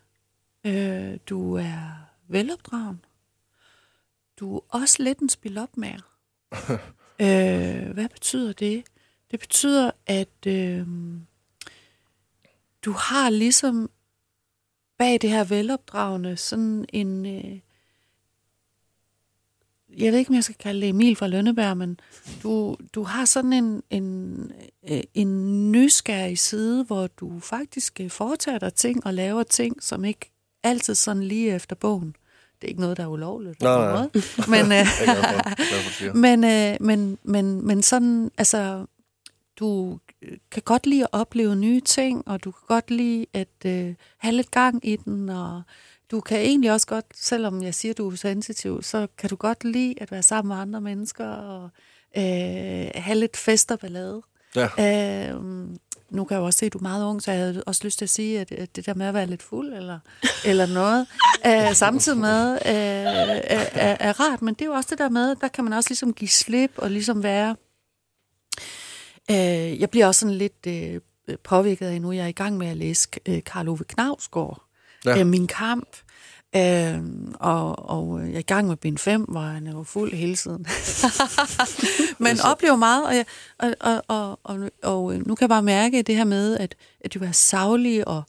Øh, 0.66 1.18
du 1.28 1.54
er 1.54 2.08
velopdragen. 2.28 3.04
Du 4.36 4.56
er 4.56 4.60
også 4.68 5.02
lidt 5.02 5.18
en 5.18 5.28
spil 5.28 5.58
op 5.58 5.76
med. 5.76 5.94
øh, 7.26 7.90
hvad 7.94 8.08
betyder 8.08 8.52
det? 8.52 8.84
Det 9.30 9.40
betyder, 9.40 9.90
at 10.06 10.46
øh, 10.46 10.86
du 12.84 12.92
har 12.92 13.30
ligesom 13.30 13.90
bag 14.98 15.22
det 15.22 15.30
her 15.30 15.44
velopdragende 15.44 16.36
sådan 16.36 16.84
en... 16.92 17.26
Øh, 17.26 17.60
jeg 19.98 20.12
ved 20.12 20.18
ikke, 20.18 20.28
om 20.28 20.34
jeg 20.34 20.44
skal 20.44 20.56
kalde 20.56 20.80
det 20.80 20.88
Emil 20.88 21.16
fra 21.16 21.26
Lønneberg, 21.26 21.76
men 21.76 22.00
du, 22.42 22.76
du 22.94 23.02
har 23.02 23.24
sådan 23.24 23.52
en, 23.52 23.82
en, 23.90 24.36
øh, 24.90 25.02
en 25.14 25.72
nysgerrig 25.72 26.38
side, 26.38 26.84
hvor 26.84 27.06
du 27.06 27.40
faktisk 27.40 28.00
øh, 28.00 28.10
foretager 28.10 28.58
dig 28.58 28.74
ting 28.74 29.06
og 29.06 29.14
laver 29.14 29.42
ting, 29.42 29.82
som 29.82 30.04
ikke 30.04 30.30
altid 30.66 30.94
sådan 30.94 31.22
lige 31.22 31.54
efter 31.54 31.76
bogen. 31.76 32.16
Det 32.60 32.64
er 32.64 32.68
ikke 32.68 32.80
noget, 32.80 32.96
der 32.96 33.02
er 33.02 33.08
ulovligt. 33.08 33.60
Nej, 33.60 33.84
nej. 33.84 33.96
måde. 33.96 34.10
Men, 34.50 34.72
øh, 34.72 34.86
for, 34.86 36.14
men, 36.14 36.44
øh, 36.44 36.76
men, 36.80 37.18
men, 37.22 37.66
men 37.66 37.82
sådan, 37.82 38.30
altså, 38.38 38.86
du 39.58 39.98
kan 40.50 40.62
godt 40.64 40.86
lide 40.86 41.02
at 41.02 41.08
opleve 41.12 41.56
nye 41.56 41.80
ting, 41.80 42.28
og 42.28 42.44
du 42.44 42.50
kan 42.50 42.62
godt 42.66 42.90
lide 42.90 43.26
at 43.32 43.48
øh, 43.66 43.94
have 44.18 44.34
lidt 44.34 44.50
gang 44.50 44.88
i 44.88 44.96
den, 44.96 45.28
og 45.28 45.62
du 46.10 46.20
kan 46.20 46.38
egentlig 46.38 46.72
også 46.72 46.86
godt, 46.86 47.06
selvom 47.14 47.62
jeg 47.62 47.74
siger, 47.74 47.94
du 47.94 48.10
er 48.10 48.16
sensitiv, 48.16 48.82
så 48.82 49.06
kan 49.18 49.30
du 49.30 49.36
godt 49.36 49.64
lide 49.64 49.94
at 49.98 50.10
være 50.10 50.22
sammen 50.22 50.48
med 50.48 50.56
andre 50.56 50.80
mennesker, 50.80 51.26
og 51.26 51.70
øh, 52.16 52.90
have 52.94 53.14
lidt 53.14 53.36
fest 53.36 53.70
og 53.70 53.78
ballade. 53.78 54.22
Ja. 54.56 55.28
Øh, 55.30 55.40
nu 56.10 56.24
kan 56.24 56.34
jeg 56.34 56.40
jo 56.40 56.44
også 56.46 56.58
se, 56.58 56.66
at 56.66 56.72
du 56.72 56.78
er 56.78 56.82
meget 56.82 57.04
ung, 57.04 57.22
så 57.22 57.30
jeg 57.30 57.40
havde 57.40 57.64
også 57.66 57.80
lyst 57.84 57.98
til 57.98 58.04
at 58.04 58.10
sige, 58.10 58.40
at, 58.40 58.52
at 58.52 58.76
det 58.76 58.86
der 58.86 58.94
med 58.94 59.06
at 59.06 59.14
være 59.14 59.26
lidt 59.26 59.42
fuld, 59.42 59.74
eller, 59.74 59.98
eller 60.44 60.66
noget, 60.66 61.06
øh, 61.46 61.74
samtidig 61.74 62.18
med 62.18 62.52
øh, 62.52 62.72
er, 62.72 63.66
er, 63.72 63.96
er 64.00 64.20
rart. 64.20 64.42
Men 64.42 64.54
det 64.54 64.62
er 64.62 64.66
jo 64.66 64.72
også 64.72 64.88
det 64.90 64.98
der 64.98 65.08
med, 65.08 65.36
der 65.36 65.48
kan 65.48 65.64
man 65.64 65.72
også 65.72 65.90
ligesom 65.90 66.12
give 66.14 66.28
slip, 66.28 66.70
og 66.76 66.90
ligesom 66.90 67.22
være... 67.22 67.56
Øh, 69.30 69.80
jeg 69.80 69.90
bliver 69.90 70.06
også 70.06 70.18
sådan 70.20 70.34
lidt 70.34 70.66
øh, 70.66 71.00
påvirket 71.44 71.86
af 71.86 72.00
nu, 72.02 72.12
jeg 72.12 72.24
er 72.24 72.28
i 72.28 72.32
gang 72.32 72.56
med 72.56 72.66
at 72.66 72.76
læse 72.76 73.08
øh, 73.28 73.42
Karl 73.44 73.68
Ove 73.68 73.84
Knavsgaard, 73.88 74.62
Ja. 75.04 75.10
ja. 75.10 75.20
øh, 75.20 75.26
Min 75.26 75.46
Kamp, 75.46 75.88
øh, 76.56 77.02
og, 77.34 77.88
og 77.88 78.20
jeg 78.20 78.34
er 78.34 78.38
i 78.38 78.42
gang 78.42 78.68
med 78.68 78.76
bind 78.76 78.98
5, 78.98 79.22
hvor 79.22 79.40
han 79.40 79.66
er 79.66 79.72
jo 79.72 79.82
fuld 79.82 80.12
hele 80.12 80.36
tiden. 80.36 80.66
Men 82.24 82.40
oplever 82.40 82.76
meget, 82.76 83.06
og, 83.06 83.16
jeg, 83.16 83.24
og, 83.58 83.74
og, 83.80 84.02
og, 84.08 84.38
og, 84.44 84.70
og 84.82 85.14
nu 85.14 85.34
kan 85.34 85.44
jeg 85.44 85.48
bare 85.48 85.62
mærke 85.62 86.02
det 86.02 86.16
her 86.16 86.24
med, 86.24 86.56
at, 86.58 86.74
at 87.00 87.14
du 87.14 87.24
er 87.24 87.32
savlig 87.32 88.08
og 88.08 88.22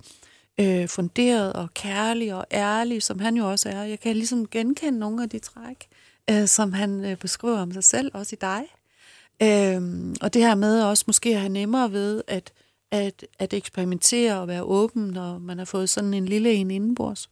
øh, 0.59 0.87
funderet 0.87 1.53
og 1.53 1.73
kærlig 1.73 2.33
og 2.33 2.45
ærlig, 2.51 3.03
som 3.03 3.19
han 3.19 3.37
jo 3.37 3.51
også 3.51 3.69
er. 3.69 3.83
Jeg 3.83 3.99
kan 3.99 4.15
ligesom 4.15 4.47
genkende 4.47 4.99
nogle 4.99 5.23
af 5.23 5.29
de 5.29 5.39
træk, 5.39 5.87
øh, 6.29 6.47
som 6.47 6.73
han 6.73 7.05
øh, 7.05 7.17
beskriver 7.17 7.59
om 7.59 7.73
sig 7.73 7.83
selv, 7.83 8.11
også 8.13 8.35
i 8.35 8.39
dig. 8.41 8.63
Øhm, 9.41 10.15
og 10.21 10.33
det 10.33 10.41
her 10.41 10.55
med 10.55 10.81
også 10.81 11.03
måske 11.07 11.29
at 11.29 11.39
have 11.39 11.49
nemmere 11.49 11.91
ved 11.91 12.23
at, 12.27 12.53
at, 12.91 13.25
at 13.39 13.53
eksperimentere 13.53 14.39
og 14.39 14.47
være 14.47 14.63
åben, 14.63 15.03
når 15.03 15.37
man 15.37 15.57
har 15.57 15.65
fået 15.65 15.89
sådan 15.89 16.13
en 16.13 16.25
lille 16.25 16.53
en 16.53 16.71
indenbords. 16.71 17.29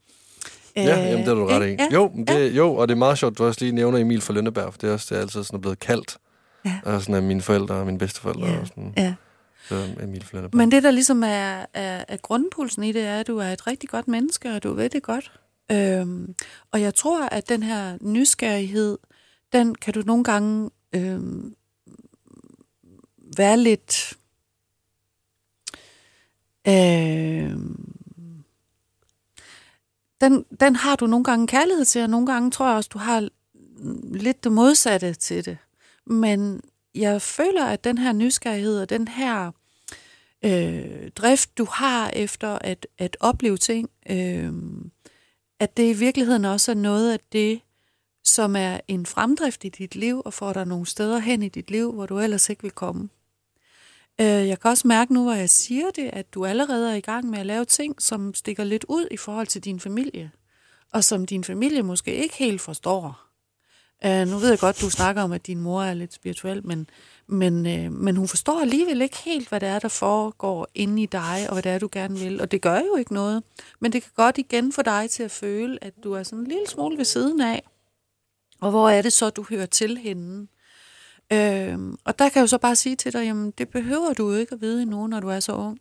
Ja, 0.75 0.99
jamen, 0.99 1.19
det 1.25 1.27
er 1.27 1.33
du 1.33 1.45
ret 1.45 1.67
i. 1.67 1.71
Øh, 1.71 1.77
Ja, 1.79 1.87
Jo, 1.93 2.11
det, 2.27 2.57
jo, 2.57 2.75
og 2.75 2.87
det 2.87 2.93
er 2.93 2.97
meget 2.97 3.17
sjovt, 3.17 3.37
du 3.37 3.45
også 3.45 3.61
lige 3.61 3.71
nævner 3.71 3.99
Emil 3.99 4.21
fra 4.21 4.33
Lønneberg, 4.33 4.73
for 4.73 4.79
det 4.79 4.89
er 4.89 4.93
også 4.93 5.07
det 5.09 5.17
er 5.17 5.21
altid 5.21 5.43
sådan 5.43 5.61
blevet 5.61 5.79
kaldt. 5.79 6.17
Ja. 6.65 6.79
Og 6.83 7.01
sådan 7.01 7.15
af 7.15 7.21
mine 7.23 7.41
forældre 7.41 7.75
og 7.75 7.85
mine 7.85 7.97
bedsteforældre. 7.97 8.47
Ja, 8.47 8.59
Og 8.59 8.67
sådan, 8.67 8.93
ja. 8.97 9.13
så 9.69 9.75
Emil 10.03 10.23
fra 10.25 10.37
Lønneberg. 10.37 10.57
Men 10.57 10.71
det, 10.71 10.83
der 10.83 10.91
ligesom 10.91 11.23
er, 11.23 11.65
er, 11.73 12.05
er 12.07 12.17
grundpulsen 12.17 12.83
i 12.83 12.91
det, 12.91 13.01
er, 13.01 13.19
at 13.19 13.27
du 13.27 13.37
er 13.37 13.45
et 13.47 13.67
rigtig 13.67 13.89
godt 13.89 14.07
menneske, 14.07 14.51
og 14.51 14.63
du 14.63 14.73
ved 14.73 14.89
det 14.89 15.03
godt. 15.03 15.31
Øhm, 15.71 16.35
og 16.71 16.81
jeg 16.81 16.95
tror, 16.95 17.25
at 17.25 17.49
den 17.49 17.63
her 17.63 17.97
nysgerrighed, 18.01 18.97
den 19.53 19.75
kan 19.75 19.93
du 19.93 20.01
nogle 20.05 20.23
gange 20.23 20.69
øh, 20.95 21.19
være 23.37 23.57
lidt... 23.57 24.13
Øh, 26.67 27.51
den, 30.21 30.45
den 30.59 30.75
har 30.75 30.95
du 30.95 31.07
nogle 31.07 31.23
gange 31.23 31.47
kærlighed 31.47 31.85
til, 31.85 32.01
og 32.01 32.09
nogle 32.09 32.27
gange 32.27 32.51
tror 32.51 32.67
jeg 32.67 32.75
også, 32.75 32.89
du 32.93 32.97
har 32.97 33.29
lidt 34.15 34.43
det 34.43 34.51
modsatte 34.51 35.13
til 35.13 35.45
det. 35.45 35.57
Men 36.05 36.61
jeg 36.95 37.21
føler, 37.21 37.65
at 37.65 37.83
den 37.83 37.97
her 37.97 38.13
nysgerrighed 38.13 38.79
og 38.81 38.89
den 38.89 39.07
her 39.07 39.51
øh, 40.45 41.09
drift, 41.15 41.57
du 41.57 41.67
har 41.71 42.09
efter 42.09 42.57
at, 42.61 42.87
at 42.97 43.17
opleve 43.19 43.57
ting, 43.57 43.89
øh, 44.09 44.53
at 45.59 45.77
det 45.77 45.95
i 45.95 45.99
virkeligheden 45.99 46.45
også 46.45 46.71
er 46.71 46.75
noget 46.75 47.13
af 47.13 47.19
det, 47.31 47.61
som 48.23 48.55
er 48.55 48.79
en 48.87 49.05
fremdrift 49.05 49.63
i 49.63 49.69
dit 49.69 49.95
liv, 49.95 50.21
og 50.25 50.33
får 50.33 50.53
dig 50.53 50.65
nogle 50.65 50.85
steder 50.85 51.19
hen 51.19 51.43
i 51.43 51.49
dit 51.49 51.71
liv, 51.71 51.91
hvor 51.91 52.05
du 52.05 52.19
ellers 52.19 52.49
ikke 52.49 52.61
vil 52.61 52.71
komme. 52.71 53.09
Øh, 54.21 54.47
jeg 54.47 54.59
kan 54.59 54.71
også 54.71 54.87
mærke 54.87 55.13
nu, 55.13 55.23
hvor 55.23 55.33
jeg 55.33 55.49
siger 55.49 55.91
det, 55.95 56.09
at 56.13 56.33
du 56.33 56.45
allerede 56.45 56.91
er 56.91 56.95
i 56.95 57.01
gang 57.01 57.29
med 57.29 57.39
at 57.39 57.45
lave 57.45 57.65
ting, 57.65 58.01
som 58.01 58.33
stikker 58.33 58.63
lidt 58.63 58.85
ud 58.89 59.07
i 59.11 59.17
forhold 59.17 59.47
til 59.47 59.63
din 59.63 59.79
familie, 59.79 60.31
og 60.93 61.03
som 61.03 61.25
din 61.25 61.43
familie 61.43 61.83
måske 61.83 62.15
ikke 62.15 62.35
helt 62.35 62.61
forstår. 62.61 63.25
Øh, 64.05 64.27
nu 64.27 64.37
ved 64.37 64.49
jeg 64.49 64.59
godt, 64.59 64.81
du 64.81 64.89
snakker 64.89 65.21
om, 65.21 65.31
at 65.31 65.47
din 65.47 65.59
mor 65.59 65.83
er 65.83 65.93
lidt 65.93 66.13
spirituel, 66.13 66.67
men, 66.67 66.89
men, 67.27 67.65
øh, 67.65 67.91
men 67.91 68.17
hun 68.17 68.27
forstår 68.27 68.61
alligevel 68.61 69.01
ikke 69.01 69.17
helt, 69.17 69.49
hvad 69.49 69.59
det 69.59 69.69
er, 69.69 69.79
der 69.79 69.87
foregår 69.87 70.67
inde 70.75 71.03
i 71.03 71.05
dig, 71.05 71.45
og 71.47 71.53
hvad 71.53 71.63
det 71.63 71.71
er, 71.71 71.79
du 71.79 71.89
gerne 71.91 72.19
vil. 72.19 72.41
Og 72.41 72.51
det 72.51 72.61
gør 72.61 72.79
jo 72.79 72.95
ikke 72.95 73.13
noget. 73.13 73.43
Men 73.79 73.93
det 73.93 74.01
kan 74.01 74.11
godt 74.15 74.37
igen 74.37 74.71
få 74.71 74.81
dig 74.81 75.09
til 75.09 75.23
at 75.23 75.31
føle, 75.31 75.83
at 75.83 75.93
du 76.03 76.13
er 76.13 76.23
sådan 76.23 76.39
en 76.39 76.47
lille 76.47 76.67
smule 76.67 76.97
ved 76.97 77.05
siden 77.05 77.41
af. 77.41 77.63
Og 78.61 78.69
hvor 78.69 78.89
er 78.89 79.01
det 79.01 79.13
så, 79.13 79.29
du 79.29 79.45
hører 79.49 79.65
til 79.65 79.97
hende? 79.97 80.47
Øhm, 81.33 81.97
og 82.05 82.19
der 82.19 82.29
kan 82.29 82.35
jeg 82.35 82.41
jo 82.41 82.47
så 82.47 82.57
bare 82.57 82.75
sige 82.75 82.95
til 82.95 83.13
dig, 83.13 83.23
jamen 83.25 83.51
det 83.57 83.69
behøver 83.69 84.13
du 84.13 84.31
jo 84.31 84.37
ikke 84.37 84.53
at 84.55 84.61
vide 84.61 84.81
endnu, 84.81 85.07
når 85.07 85.19
du 85.19 85.29
er 85.29 85.39
så 85.39 85.51
ung. 85.51 85.79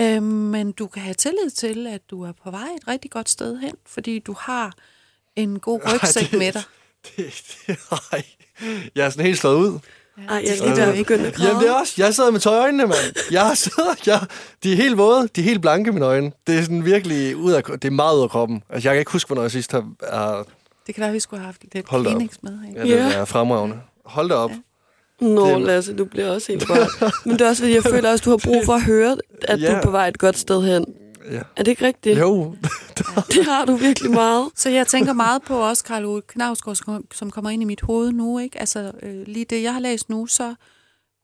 Øhm, 0.00 0.22
men 0.24 0.72
du 0.72 0.86
kan 0.86 1.02
have 1.02 1.14
tillid 1.14 1.50
til, 1.50 1.86
at 1.86 2.00
du 2.10 2.22
er 2.22 2.32
på 2.44 2.50
vej 2.50 2.68
et 2.82 2.88
rigtig 2.88 3.10
godt 3.10 3.28
sted 3.30 3.58
hen, 3.58 3.74
fordi 3.86 4.18
du 4.18 4.34
har 4.38 4.72
en 5.36 5.58
god 5.58 5.80
rygsæk 5.92 6.32
med 6.32 6.52
dig. 6.52 6.62
Det, 7.16 7.42
det, 7.66 7.78
ej. 8.12 8.24
Jeg 8.94 9.06
er 9.06 9.10
sådan 9.10 9.26
helt 9.26 9.38
slået 9.38 9.56
ud. 9.56 9.78
Ej, 10.28 10.44
jeg 10.46 10.56
skal 10.56 10.76
der 10.76 10.94
begynde 10.96 11.26
at 11.26 11.34
græde. 11.34 11.48
Jamen 11.48 11.62
det 11.62 11.68
er 11.70 11.74
også, 11.74 11.94
jeg 11.98 12.14
sidder 12.14 12.30
med 12.30 12.40
tøjøjnene, 12.40 12.82
mand. 12.86 13.30
Jeg 13.30 13.52
sidder, 13.54 13.94
jeg, 14.06 14.20
de 14.62 14.72
er 14.72 14.76
helt 14.76 14.98
våde, 14.98 15.28
de 15.36 15.40
er 15.40 15.44
helt 15.44 15.60
blanke, 15.60 15.92
mine 15.92 16.04
øjne. 16.06 16.32
Det 16.46 16.58
er 16.58 16.62
sådan 16.62 16.84
virkelig 16.84 17.36
ud 17.36 17.52
af, 17.52 17.62
det 17.64 17.84
er 17.84 17.90
meget 17.90 18.16
ud 18.16 18.22
af 18.22 18.30
kroppen. 18.30 18.62
Altså 18.70 18.88
jeg 18.88 18.94
kan 18.94 18.98
ikke 19.00 19.12
huske, 19.12 19.28
hvornår 19.28 19.42
jeg 19.42 19.50
sidst 19.50 19.72
har... 19.72 19.88
har 20.12 20.46
Det 20.86 20.94
kan 20.94 21.02
være, 21.02 21.12
vi 21.12 21.20
skulle 21.20 21.40
have 21.40 21.46
haft 21.46 21.64
lidt 21.74 21.88
Hold 21.88 22.04
da 22.04 22.10
med 22.42 22.58
her. 22.58 22.74
ja, 22.76 22.82
det 22.82 22.88
Ja. 23.10 23.12
er 23.14 23.24
fremragende. 23.24 23.80
Hold 24.06 24.28
da 24.28 24.34
op. 24.34 24.50
Nå, 25.20 25.48
Det- 25.48 25.60
Lasse, 25.62 25.96
du 25.96 26.04
bliver 26.04 26.30
også 26.30 26.52
helt 26.52 26.64
rørt. 26.70 27.12
Men 27.26 27.32
det 27.38 27.40
er 27.40 27.48
også, 27.48 27.62
fordi 27.62 27.74
jeg 27.74 27.82
føler 27.94 28.10
også, 28.10 28.22
du 28.24 28.30
har 28.30 28.40
brug 28.44 28.64
for 28.64 28.72
at 28.72 28.82
høre, 28.82 29.16
at 29.42 29.60
Ja. 29.62 29.70
du 29.70 29.76
er 29.76 29.82
på 29.82 29.90
vej 29.90 30.08
et 30.08 30.18
godt 30.18 30.38
sted 30.38 30.62
hen. 30.64 30.84
Ja. 31.30 31.40
Er 31.56 31.62
det 31.62 31.68
ikke 31.68 31.86
rigtigt? 31.86 32.18
Jo, 32.18 32.56
Det 33.34 33.44
har 33.44 33.64
du 33.64 33.74
virkelig 33.76 34.10
meget. 34.10 34.48
Så 34.54 34.70
jeg 34.70 34.86
tænker 34.86 35.12
meget 35.12 35.42
på 35.42 35.56
også 35.68 35.84
Karl 35.84 36.04
Ove 36.04 36.22
Knavsgaard, 36.22 36.74
som- 36.76 37.06
som 37.14 37.30
kommer 37.30 37.50
ind 37.50 37.62
i 37.62 37.64
mit 37.64 37.80
hoved 37.80 38.12
nu. 38.12 38.38
Ikke? 38.38 38.60
Altså 38.60 38.92
øh, 39.02 39.26
lige 39.26 39.44
det, 39.44 39.62
jeg 39.62 39.72
har 39.72 39.80
læst 39.80 40.08
nu, 40.08 40.26
så 40.26 40.54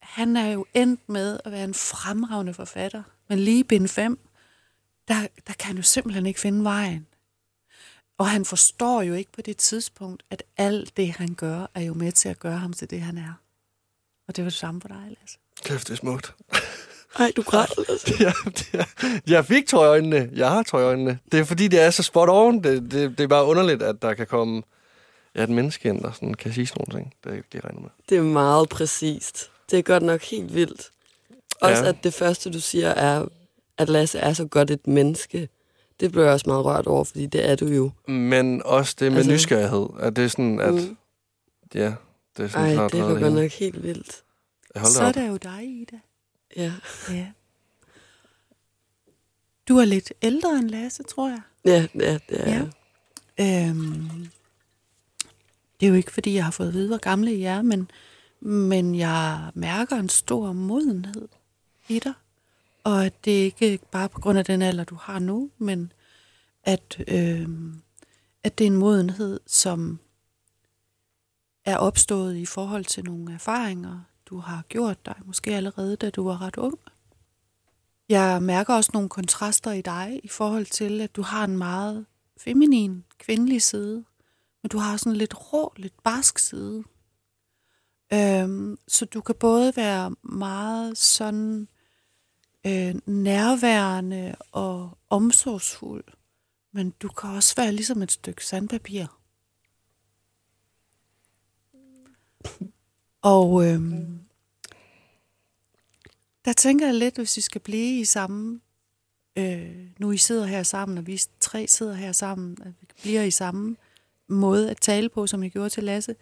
han 0.03 0.37
er 0.37 0.51
jo 0.53 0.65
endt 0.75 1.01
med 1.09 1.39
at 1.45 1.53
være 1.53 1.65
en 1.65 1.75
fremragende 1.75 2.55
forfatter. 2.55 3.03
Men 3.29 3.39
lige 3.39 3.59
i 3.59 3.63
bind 3.63 3.89
5, 3.89 4.19
der, 5.09 5.15
der 5.47 5.53
kan 5.59 5.67
han 5.67 5.77
jo 5.77 5.83
simpelthen 5.83 6.27
ikke 6.27 6.41
finde 6.41 6.65
vejen. 6.65 7.07
Og 8.23 8.29
han 8.31 8.45
forstår 8.45 9.03
jo 9.03 9.15
ikke 9.15 9.33
på 9.33 9.41
det 9.43 9.57
tidspunkt, 9.57 10.23
at 10.31 10.43
alt 10.57 10.97
det, 10.97 11.11
han 11.13 11.35
gør, 11.35 11.67
er 11.75 11.81
jo 11.81 11.95
med 11.95 12.13
til 12.13 12.29
at 12.29 12.39
gøre 12.39 12.59
ham 12.59 12.73
til 12.73 12.91
det, 12.91 13.01
han 13.01 13.19
er. 13.19 13.33
Og 14.29 14.37
det 14.37 14.45
var 14.45 14.51
det 14.51 14.59
samme 14.59 14.81
for 14.81 14.89
dig, 14.89 15.17
Lasse. 15.21 15.39
kæft, 15.65 15.87
det 15.89 15.93
er 15.93 15.97
smukt. 15.97 16.35
Ej, 17.19 17.33
du 17.37 17.43
græder, 17.43 17.85
Lasse. 17.89 18.15
Ja, 18.21 18.33
det 18.47 18.69
er, 18.73 19.19
jeg 19.27 19.47
fik 19.47 19.67
tøjøjnene. 19.67 20.31
Jeg 20.35 20.51
har 20.51 20.63
tøjøjnene. 20.63 21.19
Det 21.33 21.41
er 21.41 21.45
fordi, 21.45 21.69
det 21.69 21.81
er 21.81 21.91
så 21.91 22.03
spot 22.03 22.29
on. 22.29 22.63
Det, 22.65 22.83
det, 22.83 23.19
det 23.19 23.21
er 23.25 23.29
bare 23.29 23.45
underligt, 23.45 23.83
at 23.83 24.03
der 24.03 24.15
kan 24.15 24.27
komme 24.27 24.63
ja, 25.35 25.43
et 25.43 25.51
menneske 25.51 25.89
ind, 25.89 26.01
der 26.03 26.13
sådan 26.13 26.35
kan 26.35 26.53
sige 26.53 26.67
sådan 26.67 26.85
nogle 26.89 27.03
ting. 27.03 27.15
Det 27.25 27.31
er 27.31 27.37
ikke 27.37 27.49
det, 27.53 27.55
jeg 27.55 27.65
regner 27.65 27.81
med. 27.81 27.91
Det 28.09 28.19
er 28.19 28.23
meget 28.23 28.69
præcist. 28.69 29.51
Det 29.71 29.79
er 29.79 29.83
godt 29.83 30.03
nok 30.03 30.23
helt 30.23 30.55
vildt. 30.55 30.91
Også 31.61 31.83
Ja. 31.83 31.89
at 31.89 31.97
det 32.05 32.15
første, 32.15 32.53
du 32.53 32.61
siger, 32.61 32.89
er, 32.89 33.27
at 33.79 33.89
Lasse 33.89 34.19
er 34.19 34.33
så 34.33 34.45
godt 34.47 34.71
et 34.71 34.87
menneske. 34.87 35.49
Det 36.03 36.13
blev 36.13 36.23
jeg 36.25 36.33
også 36.33 36.45
meget 36.49 36.65
rørt 36.65 36.87
over, 36.87 37.05
fordi 37.05 37.27
det 37.27 37.51
er 37.51 37.57
du 37.57 37.67
jo. 37.67 37.91
Men 38.13 38.63
også 38.63 38.97
det 38.99 39.13
med 39.13 39.19
Altså- 39.19 39.33
nysgerrighed. 39.33 39.87
At 40.01 40.17
det 40.17 40.25
er 40.25 40.29
sådan, 40.29 40.61
at... 40.61 40.75
Mm. 40.75 40.97
Ja, 41.75 41.95
det 42.37 42.45
er 42.45 42.49
sådan 42.49 42.67
Ej, 42.69 42.75
klart 42.75 42.93
det 42.93 43.03
var 43.03 43.09
godt 43.09 43.23
hende. 43.25 43.43
nok 43.43 43.51
helt 43.51 43.83
vildt. 43.83 44.23
Hold 44.77 44.87
Så 44.93 44.99
da 45.01 45.05
er 45.05 45.09
op. 45.09 45.15
der 45.15 45.27
jo 45.27 45.37
dig, 45.37 45.65
Ida. 45.81 45.97
Ja. 46.57 46.73
Ja. 47.11 47.27
Du 49.69 49.77
er 49.79 49.85
lidt 49.85 50.13
ældre 50.23 50.59
end 50.59 50.71
Lasse, 50.71 51.03
tror 51.03 51.29
jeg. 51.29 51.41
Ja, 51.65 51.87
ja, 51.95 52.19
det 52.29 52.49
er 52.49 52.51
Ja. 52.51 52.65
ja. 53.39 53.69
Øhm, 53.69 54.09
det 55.81 55.87
er 55.87 55.91
jo 55.91 55.95
ikke, 55.95 56.13
fordi 56.13 56.35
jeg 56.35 56.45
har 56.45 56.51
fået 56.51 56.69
at 56.69 56.75
vide, 56.75 56.89
hvor 56.89 56.99
gamle 56.99 57.35
I 57.35 57.43
er, 57.43 57.63
men, 57.63 57.91
men 58.41 58.95
jeg 58.95 59.51
mærker 59.55 59.97
en 59.97 60.09
stor 60.09 60.53
modenhed 60.53 61.29
i 61.89 61.99
dig. 61.99 62.13
Og 62.85 63.07
at 63.07 63.25
det 63.25 63.31
ikke 63.31 63.79
bare 63.91 64.09
på 64.09 64.21
grund 64.21 64.39
af 64.39 64.45
den 64.45 64.63
alder, 64.63 64.85
du 64.85 64.95
har 64.95 65.19
nu, 65.19 65.51
men 65.59 65.93
at, 66.63 67.05
øh, 67.09 67.49
at 68.45 68.59
det 68.59 68.65
er 68.65 68.71
en 68.71 68.77
modenhed, 68.77 69.41
som 69.47 69.99
er 71.65 71.77
opstået 71.77 72.37
i 72.37 72.47
forhold 72.47 72.85
til 72.85 73.05
nogle 73.05 73.35
erfaringer, 73.35 74.01
du 74.27 74.39
har 74.39 74.65
gjort 74.69 75.07
dig, 75.07 75.15
måske 75.25 75.55
allerede, 75.55 75.97
da 75.97 76.11
du 76.11 76.25
var 76.25 76.43
ret 76.43 76.57
ung. 76.57 76.79
Jeg 78.09 78.43
mærker 78.43 78.75
også 78.75 78.91
nogle 78.95 79.09
kontraster 79.09 79.73
i 79.73 79.81
dig 79.81 80.21
i 80.23 80.29
forhold 80.29 80.67
til, 80.67 81.01
at 81.01 81.17
du 81.17 81.23
har 81.23 81.45
en 81.45 81.59
meget 81.59 82.07
feminin, 82.39 83.05
kvindelig 83.19 83.63
side, 83.63 84.05
men 84.63 84.69
du 84.69 84.79
har 84.79 84.97
sådan 84.97 85.13
en 85.13 85.17
lidt 85.17 85.53
rå, 85.53 85.73
lidt 85.77 86.03
barsk 86.03 86.39
side. 86.39 86.85
Øhm, 88.13 88.79
så 88.89 89.05
du 89.05 89.21
kan 89.21 89.35
både 89.35 89.73
være 89.77 90.15
meget 90.23 90.99
sådan 90.99 91.69
øh, 92.67 92.95
nærværende 93.07 94.35
og 94.53 94.99
omsorgsfuld, 95.11 96.05
men 96.73 96.91
du 96.91 97.09
kan 97.09 97.31
også 97.31 97.55
være 97.57 97.73
ligesom 97.73 98.03
et 98.03 98.13
stykke 98.13 98.47
sandpapir. 98.47 99.07
Og 103.23 103.65
øh, 103.67 103.81
der 106.45 106.53
tænker 106.53 106.87
jeg 106.87 106.95
lidt, 106.95 107.17
hvis 107.17 107.37
vi 107.37 107.43
skal 107.43 107.61
blive 107.61 108.01
i 108.01 108.05
samme 108.05 108.61
øh, 109.37 109.87
nu 109.99 110.11
I 110.11 110.17
sidder 110.17 110.47
her 110.47 110.63
sammen, 110.63 110.99
og 110.99 111.07
vi 111.07 111.21
tre 111.41 111.67
sidder 111.67 111.95
her 111.95 112.13
sammen, 112.13 112.57
at 112.61 112.73
vi 112.81 112.87
bliver 113.03 113.23
i 113.23 113.31
samme 113.31 113.77
måde 114.29 114.71
at 114.71 114.77
tale 114.77 115.09
på, 115.09 115.27
som 115.27 115.43
jeg 115.43 115.51
gjorde 115.51 115.71
til 115.71 115.85
Lasse, 115.85 116.17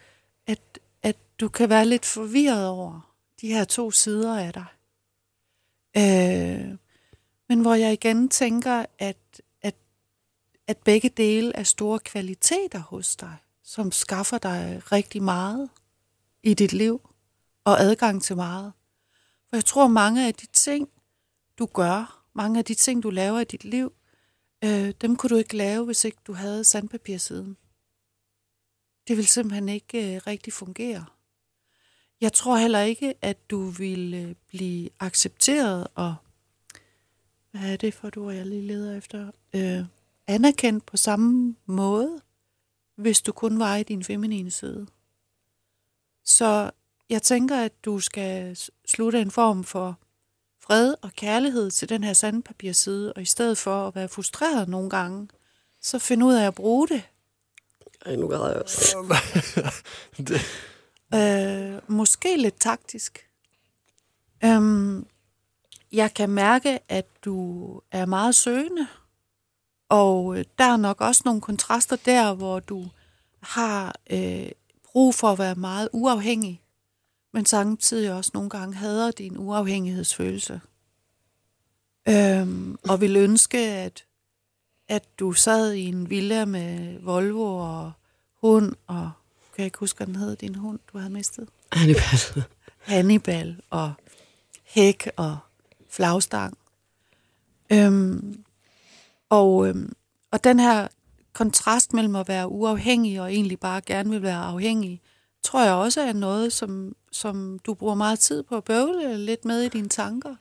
at, 0.47 0.79
at 1.03 1.17
du 1.41 1.49
kan 1.49 1.69
være 1.69 1.87
lidt 1.87 2.05
forvirret 2.05 2.69
over 2.69 3.15
de 3.41 3.49
her 3.49 3.65
to 3.65 3.91
sider 3.91 4.39
af 4.39 4.53
dig. 4.53 4.67
Øh, 5.97 6.77
men 7.49 7.61
hvor 7.61 7.75
jeg 7.75 7.93
igen 7.93 8.29
tænker, 8.29 8.87
at, 8.99 9.43
at, 9.63 9.75
at 10.67 10.79
begge 10.79 11.09
dele 11.09 11.57
er 11.57 11.63
store 11.63 11.99
kvaliteter 11.99 12.79
hos 12.79 13.17
dig, 13.17 13.37
som 13.63 13.93
skaffer 13.93 14.39
dig 14.39 14.83
rigtig 14.93 15.23
meget 15.23 15.71
i 16.43 16.55
dit 16.55 16.73
liv, 16.73 17.11
og 17.65 17.81
adgang 17.81 18.23
til 18.23 18.37
meget. 18.37 18.73
For 19.49 19.57
jeg 19.57 19.65
tror, 19.65 19.89
mange 19.89 20.27
af 20.27 20.35
de 20.35 20.47
ting, 20.47 20.89
du 21.59 21.67
gør, 21.67 22.25
mange 22.35 22.59
af 22.59 22.65
de 22.65 22.75
ting, 22.75 23.03
du 23.03 23.11
laver 23.11 23.41
i 23.41 23.45
dit 23.45 23.65
liv, 23.65 23.93
øh, 24.65 24.95
dem 25.01 25.17
kunne 25.17 25.31
du 25.31 25.37
ikke 25.37 25.57
lave, 25.57 25.85
hvis 25.85 26.05
ikke 26.05 26.19
du 26.27 26.33
havde 26.33 26.65
sandpapirsiden. 26.65 27.57
Det 29.09 29.17
vil 29.17 29.27
simpelthen 29.27 29.69
ikke 29.69 30.15
øh, 30.15 30.21
rigtig 30.27 30.53
fungere. 30.53 31.07
Jeg 32.21 32.33
tror 32.33 32.57
heller 32.57 32.81
ikke, 32.81 33.15
at 33.23 33.51
du 33.51 33.65
vil 33.65 34.15
øh, 34.15 34.35
blive 34.47 34.89
accepteret 35.01 35.87
og, 35.95 36.15
hvad 37.51 37.73
er 37.73 37.77
det 37.77 37.95
for 37.95 38.11
du 38.11 38.27
og 38.27 38.37
jeg 38.37 38.47
lige 38.47 38.67
leder 38.67 38.97
efter, 38.97 39.31
øh, 39.55 39.85
anerkendt 40.27 40.87
på 40.87 40.97
samme 40.97 41.57
måde, 41.67 42.21
hvis 42.97 43.23
du 43.23 43.33
kun 43.33 43.59
var 43.59 43.77
i 43.77 43.83
din 43.83 44.05
feminine 44.05 44.51
side. 44.51 44.87
Så 46.25 46.71
jeg 47.11 47.23
tænker, 47.23 47.57
at 47.57 47.85
du 47.85 48.01
skal 48.01 48.59
slutte 48.87 49.21
en 49.21 49.31
form 49.31 49.65
for 49.65 49.99
fred 50.61 50.95
og 51.03 51.13
kærlighed 51.13 51.71
til 51.71 51.89
den 51.89 52.05
her 52.05 52.13
sandpapirside, 52.13 53.13
og 53.13 53.23
i 53.23 53.25
stedet 53.25 53.59
for 53.59 53.89
at 53.89 53.95
være 53.95 54.09
frustreret 54.09 54.69
nogle 54.69 54.91
gange, 54.91 55.29
så 55.81 55.99
finde 55.99 56.27
ud 56.27 56.35
af 56.35 56.47
at 56.47 56.55
bruge 56.55 56.89
det. 56.89 57.03
Ej, 58.07 58.17
nu 58.17 58.29
græder 58.29 58.49
jeg 58.49 58.63
også. 58.63 58.97
det, 60.29 60.41
Øh, 61.15 61.91
måske 61.91 62.37
lidt 62.37 62.61
taktisk. 62.61 63.29
Øhm, 64.45 65.07
jeg 65.93 66.15
kan 66.15 66.31
mærke, 66.31 66.79
at 66.89 67.07
du 67.25 67.81
er 67.91 68.07
meget 68.07 68.35
søgende, 68.35 68.87
og 69.89 70.39
øh, 70.39 70.45
der 70.59 70.65
er 70.65 70.77
nok 70.77 71.01
også 71.01 71.23
nogle 71.25 71.41
kontraster 71.41 71.97
der, 71.97 72.35
hvor 72.35 72.61
du 72.61 72.87
har 73.41 73.95
øh, 74.11 74.51
brug 74.85 75.15
for 75.15 75.29
at 75.29 75.39
være 75.39 75.55
meget 75.55 75.89
uafhængig, 75.93 76.63
men 77.33 77.47
samtidig 77.47 78.13
også 78.13 78.31
nogle 78.35 78.51
gange 78.51 78.75
hader 78.75 79.11
din 79.11 79.39
uafhængighedsfølelse. 79.39 80.61
Øhm, 82.09 82.79
og 82.89 83.01
vil 83.01 83.17
ønske, 83.17 83.59
at, 83.59 84.05
at 84.89 85.19
du 85.19 85.33
sad 85.33 85.73
i 85.73 85.87
en 85.87 86.11
villa 86.11 86.45
med 86.45 86.99
Volvo 86.99 87.57
og 87.57 87.93
hund, 88.35 88.75
og 88.87 89.11
kan 89.61 89.63
jeg 89.63 89.67
ikke 89.67 89.79
huske, 89.79 89.97
hvad 89.97 90.07
den 90.07 90.17
hed, 90.17 90.37
din 90.37 90.55
hund, 90.55 90.79
du 90.93 90.99
havde 90.99 91.13
mistet? 91.13 91.49
Hannibal. 91.73 92.45
Hannibal 92.79 93.63
og 93.71 93.93
hæk 94.65 95.11
og 95.17 95.39
flagstang. 95.89 96.59
Øhm, 97.73 98.45
og, 99.29 99.69
øhm, 99.69 99.93
og 100.31 100.45
den 100.45 100.61
her 100.61 100.89
kontrast 101.33 101.93
mellem 101.93 102.17
at 102.17 102.29
være 102.29 102.49
uafhængig 102.49 103.21
og 103.21 103.33
egentlig 103.33 103.61
bare 103.61 103.81
gerne 103.81 104.11
vil 104.11 104.23
være 104.23 104.39
afhængig, 104.39 105.01
tror 105.43 105.63
jeg 105.63 105.73
også 105.73 106.01
er 106.01 106.13
noget, 106.13 106.53
som, 106.53 106.97
som 107.13 107.59
du 107.59 107.75
bruger 107.75 107.95
meget 107.95 108.19
tid 108.19 108.43
på 108.43 108.57
at 108.57 108.65
bøvle 108.65 109.19
lidt 109.19 109.45
med 109.45 109.63
i 109.63 109.69
dine 109.69 109.89
tanker. 109.89 110.35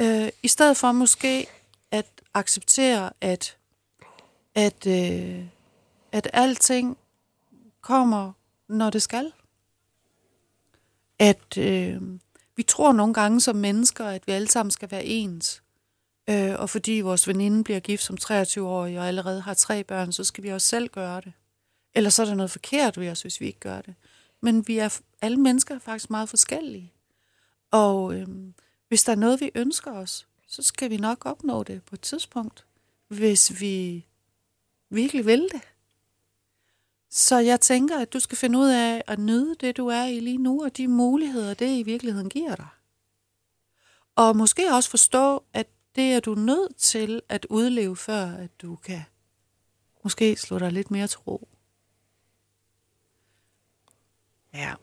Øh, 0.00 0.28
I 0.42 0.48
stedet 0.48 0.76
for 0.76 0.92
måske 0.92 1.46
at 1.90 2.06
acceptere, 2.34 3.10
at, 3.20 3.56
at, 4.54 4.86
øh, 4.86 5.44
at 6.12 6.30
alting 6.32 6.96
kommer, 7.82 8.32
når 8.68 8.90
det 8.90 9.02
skal. 9.02 9.32
At 11.18 11.58
øh, 11.58 12.02
vi 12.56 12.62
tror 12.62 12.92
nogle 12.92 13.14
gange 13.14 13.40
som 13.40 13.56
mennesker, 13.56 14.06
at 14.06 14.26
vi 14.26 14.32
alle 14.32 14.48
sammen 14.48 14.70
skal 14.70 14.90
være 14.90 15.04
ens. 15.04 15.62
Øh, 16.30 16.54
og 16.58 16.70
fordi 16.70 17.00
vores 17.00 17.28
veninde 17.28 17.64
bliver 17.64 17.80
gift 17.80 18.02
som 18.02 18.16
23-årig 18.22 18.98
og 18.98 19.08
allerede 19.08 19.40
har 19.40 19.54
tre 19.54 19.84
børn, 19.84 20.12
så 20.12 20.24
skal 20.24 20.44
vi 20.44 20.48
også 20.48 20.66
selv 20.66 20.88
gøre 20.88 21.20
det. 21.20 21.32
Eller 21.94 22.10
så 22.10 22.22
er 22.22 22.26
der 22.26 22.34
noget 22.34 22.50
forkert 22.50 23.00
ved 23.00 23.10
os, 23.10 23.22
hvis 23.22 23.40
vi 23.40 23.46
ikke 23.46 23.60
gør 23.60 23.80
det. 23.80 23.94
Men 24.40 24.68
vi 24.68 24.78
er, 24.78 25.00
alle 25.22 25.36
mennesker 25.36 25.74
er 25.74 25.78
faktisk 25.78 26.10
meget 26.10 26.28
forskellige. 26.28 26.92
Og 27.70 28.14
øh, 28.14 28.26
hvis 28.88 29.04
der 29.04 29.12
er 29.12 29.16
noget, 29.16 29.40
vi 29.40 29.50
ønsker 29.54 29.92
os, 29.92 30.26
så 30.46 30.62
skal 30.62 30.90
vi 30.90 30.96
nok 30.96 31.26
opnå 31.26 31.62
det 31.62 31.82
på 31.82 31.94
et 31.94 32.00
tidspunkt, 32.00 32.64
hvis 33.08 33.60
vi 33.60 34.06
virkelig 34.90 35.26
vil 35.26 35.48
det. 35.52 35.60
Så 37.14 37.38
jeg 37.38 37.60
tænker, 37.60 37.98
at 37.98 38.12
du 38.12 38.20
skal 38.20 38.38
finde 38.38 38.58
ud 38.58 38.68
af 38.68 39.02
at 39.06 39.18
nyde 39.18 39.54
det, 39.60 39.76
du 39.76 39.86
er 39.86 40.04
i 40.04 40.20
lige 40.20 40.38
nu, 40.38 40.64
og 40.64 40.76
de 40.76 40.88
muligheder, 40.88 41.54
det 41.54 41.78
i 41.78 41.82
virkeligheden 41.82 42.30
giver 42.30 42.56
dig. 42.56 42.68
Og 44.16 44.36
måske 44.36 44.74
også 44.74 44.90
forstå, 44.90 45.44
at 45.52 45.66
det 45.96 46.12
er 46.12 46.20
du 46.20 46.34
nødt 46.34 46.76
til 46.76 47.22
at 47.28 47.46
udleve, 47.50 47.96
før 47.96 48.26
at 48.26 48.60
du 48.62 48.76
kan 48.76 49.02
måske 50.04 50.36
slå 50.36 50.58
dig 50.58 50.72
lidt 50.72 50.90
mere 50.90 51.06
til 51.06 51.18
ro. 51.18 51.48
Ja. 54.54 54.74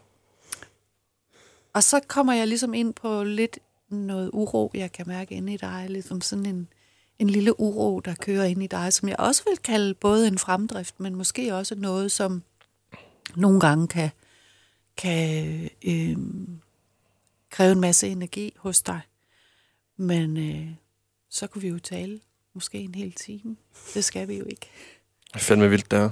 Og 1.73 1.83
så 1.83 1.99
kommer 2.07 2.33
jeg 2.33 2.47
ligesom 2.47 2.73
ind 2.73 2.93
på 2.93 3.23
lidt 3.23 3.59
noget 3.89 4.29
uro, 4.33 4.71
jeg 4.73 4.91
kan 4.91 5.07
mærke 5.07 5.35
inde 5.35 5.53
i 5.53 5.57
dig, 5.57 5.85
ligesom 5.89 6.21
sådan 6.21 6.45
en, 6.45 6.67
en 7.19 7.29
lille 7.29 7.59
uro, 7.59 7.99
der 7.99 8.15
kører 8.15 8.43
ind 8.43 8.63
i 8.63 8.67
dig, 8.67 8.93
som 8.93 9.09
jeg 9.09 9.19
også 9.19 9.43
vil 9.47 9.57
kalde 9.57 9.93
både 9.93 10.27
en 10.27 10.37
fremdrift, 10.37 10.99
men 10.99 11.15
måske 11.15 11.55
også 11.55 11.75
noget, 11.75 12.11
som 12.11 12.43
nogle 13.35 13.59
gange 13.59 13.87
kan, 13.87 14.09
kan 14.97 15.69
øh, 15.85 16.17
kræve 17.49 17.71
en 17.71 17.79
masse 17.79 18.07
energi 18.07 18.53
hos 18.57 18.81
dig. 18.81 19.01
Men 19.97 20.37
øh, 20.37 20.67
så 21.29 21.47
kunne 21.47 21.61
vi 21.61 21.67
jo 21.67 21.79
tale 21.79 22.19
måske 22.53 22.77
en 22.77 22.95
hel 22.95 23.11
time. 23.11 23.55
Det 23.93 24.03
skal 24.03 24.27
vi 24.27 24.37
jo 24.37 24.45
ikke. 24.45 24.69
Det 25.27 25.35
er 25.35 25.39
fandme 25.39 25.69
vildt, 25.69 25.91
der. 25.91 26.09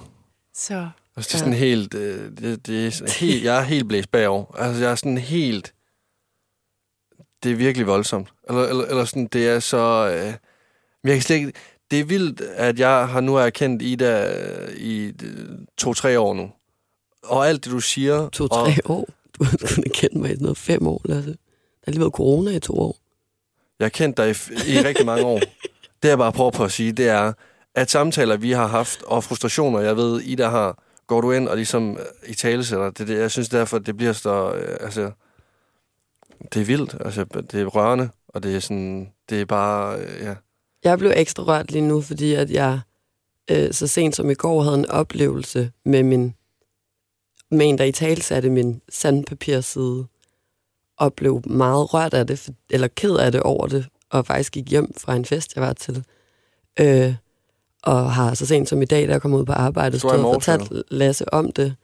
Så 0.54 0.89
Altså, 1.17 1.30
det 1.30 1.34
er 1.34 1.39
sådan 1.39 1.54
helt, 1.54 1.93
øh, 1.93 2.32
det, 2.38 2.67
det 2.67 2.88
er 2.88 2.91
sådan 2.91 3.13
helt, 3.20 3.43
jeg 3.43 3.58
er 3.58 3.63
helt 3.63 3.88
blæst 3.88 4.12
bagover. 4.12 4.56
Altså, 4.56 4.82
jeg 4.84 4.91
er 4.91 4.96
sådan 4.96 5.17
helt, 5.17 5.74
det 7.43 7.52
er 7.52 7.56
virkelig 7.56 7.88
voldsomt. 7.88 8.34
Eller, 8.50 8.63
eller, 8.63 8.86
eller 8.86 9.06
sådan, 9.06 9.28
det 9.28 9.48
er 9.48 9.60
så, 9.60 10.12
øh, 10.13 10.34
men 11.03 11.10
jeg 11.10 11.15
kan 11.15 11.21
slet 11.21 11.36
ikke, 11.36 11.53
det 11.91 11.99
er 11.99 12.03
vildt, 12.03 12.41
at 12.41 12.79
jeg 12.79 13.07
har 13.07 13.21
nu 13.21 13.36
erkendt 13.36 13.81
Ida 13.81 14.33
øh, 14.33 14.77
i 14.77 15.05
øh, 15.07 15.49
to-tre 15.77 16.19
år 16.19 16.33
nu. 16.33 16.51
Og 17.23 17.47
alt 17.47 17.65
det, 17.65 17.71
du 17.71 17.79
siger... 17.79 18.29
To-tre 18.29 18.73
og, 18.86 18.91
år. 18.91 19.10
Du 19.39 19.43
har 19.43 19.57
kun 19.75 19.83
kendt 19.93 20.15
mig 20.15 20.29
i 20.29 20.33
sådan 20.33 20.43
noget 20.43 20.57
fem 20.57 20.88
år, 20.88 21.01
Lasse. 21.05 21.31
Der 21.31 21.38
har 21.86 21.91
lige 21.91 21.99
været 21.99 22.13
corona 22.13 22.51
i 22.51 22.60
to 22.60 22.79
år. 22.79 22.97
Jeg 23.79 23.86
har 23.86 23.89
kendt 23.89 24.17
dig 24.17 24.29
i, 24.29 24.31
i 24.71 24.79
rigtig 24.81 25.05
mange 25.05 25.25
år. 25.25 25.39
Det 26.03 26.10
jeg 26.10 26.17
bare 26.17 26.31
prøver 26.31 26.51
på 26.51 26.63
at 26.63 26.71
sige, 26.71 26.91
det 26.91 27.07
er, 27.10 27.33
at 27.75 27.91
samtaler, 27.91 28.38
vi 28.38 28.51
har 28.51 28.67
haft, 28.67 29.03
og 29.03 29.23
frustrationer, 29.23 29.79
jeg 29.79 29.97
ved, 29.97 30.21
Ida 30.21 30.47
har, 30.47 30.83
går 31.07 31.21
du 31.21 31.31
ind 31.31 31.47
og 31.47 31.55
ligesom 31.55 31.97
i 32.27 32.33
tale 32.33 32.65
sætter. 32.65 32.89
Det, 32.89 33.07
det, 33.07 33.17
jeg 33.17 33.31
synes 33.31 33.49
derfor, 33.49 33.79
det 33.79 33.97
bliver 33.97 34.13
så... 34.13 34.53
Øh, 34.53 34.77
altså, 34.81 35.12
det 36.53 36.62
er 36.62 36.65
vildt. 36.65 36.95
Altså, 37.05 37.23
det 37.23 37.62
er 37.62 37.65
rørende, 37.65 38.10
og 38.27 38.43
det 38.43 38.55
er 38.55 38.60
sådan... 38.60 39.12
Det 39.29 39.41
er 39.41 39.45
bare... 39.45 39.99
Øh, 39.99 40.21
ja. 40.21 40.36
Jeg 40.83 40.97
blev 40.97 41.11
ekstra 41.15 41.43
rørt 41.43 41.71
lige 41.71 41.87
nu, 41.87 42.01
fordi 42.01 42.33
at 42.33 42.51
jeg 42.51 42.79
øh, 43.51 43.73
så 43.73 43.87
sent 43.87 44.15
som 44.15 44.29
i 44.29 44.33
går 44.33 44.61
havde 44.63 44.77
en 44.77 44.89
oplevelse 44.89 45.71
med 45.85 46.03
min 46.03 46.33
med 47.51 47.69
en, 47.69 47.77
der 47.77 47.83
i 47.83 47.91
tale 47.91 48.21
satte 48.21 48.49
min 48.49 48.81
sandpapirside, 48.89 50.07
og 50.97 51.13
blev 51.13 51.41
meget 51.45 51.93
rørt 51.93 52.13
af 52.13 52.27
det, 52.27 52.49
eller 52.69 52.87
ked 52.87 53.15
af 53.15 53.31
det 53.31 53.41
over 53.41 53.67
det, 53.67 53.87
og 54.09 54.25
faktisk 54.25 54.51
gik 54.53 54.69
hjem 54.69 54.93
fra 54.97 55.15
en 55.15 55.25
fest, 55.25 55.55
jeg 55.55 55.63
var 55.63 55.73
til. 55.73 56.05
Øh, 56.79 57.15
og 57.83 58.13
har 58.13 58.33
så 58.33 58.45
sent 58.45 58.69
som 58.69 58.81
i 58.81 58.85
dag, 58.85 59.01
der 59.03 59.11
jeg 59.11 59.21
kom 59.21 59.33
ud 59.33 59.45
på 59.45 59.51
arbejde, 59.51 59.99
stået 59.99 60.25
og 60.25 60.33
fortalt 60.33 60.83
Lasse 60.91 61.33
om 61.33 61.51
det, 61.51 61.75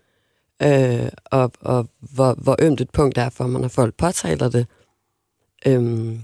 øh, 0.62 1.10
og, 1.26 1.52
og 1.62 1.88
hvor, 2.00 2.34
hvor 2.34 2.56
ømt 2.60 2.82
et 2.82 2.90
punkt 2.90 3.18
er 3.18 3.30
for, 3.30 3.48
når 3.48 3.68
folk 3.68 3.96
påtaler 3.96 4.50
det. 4.50 4.68
Øhm, 5.66 6.22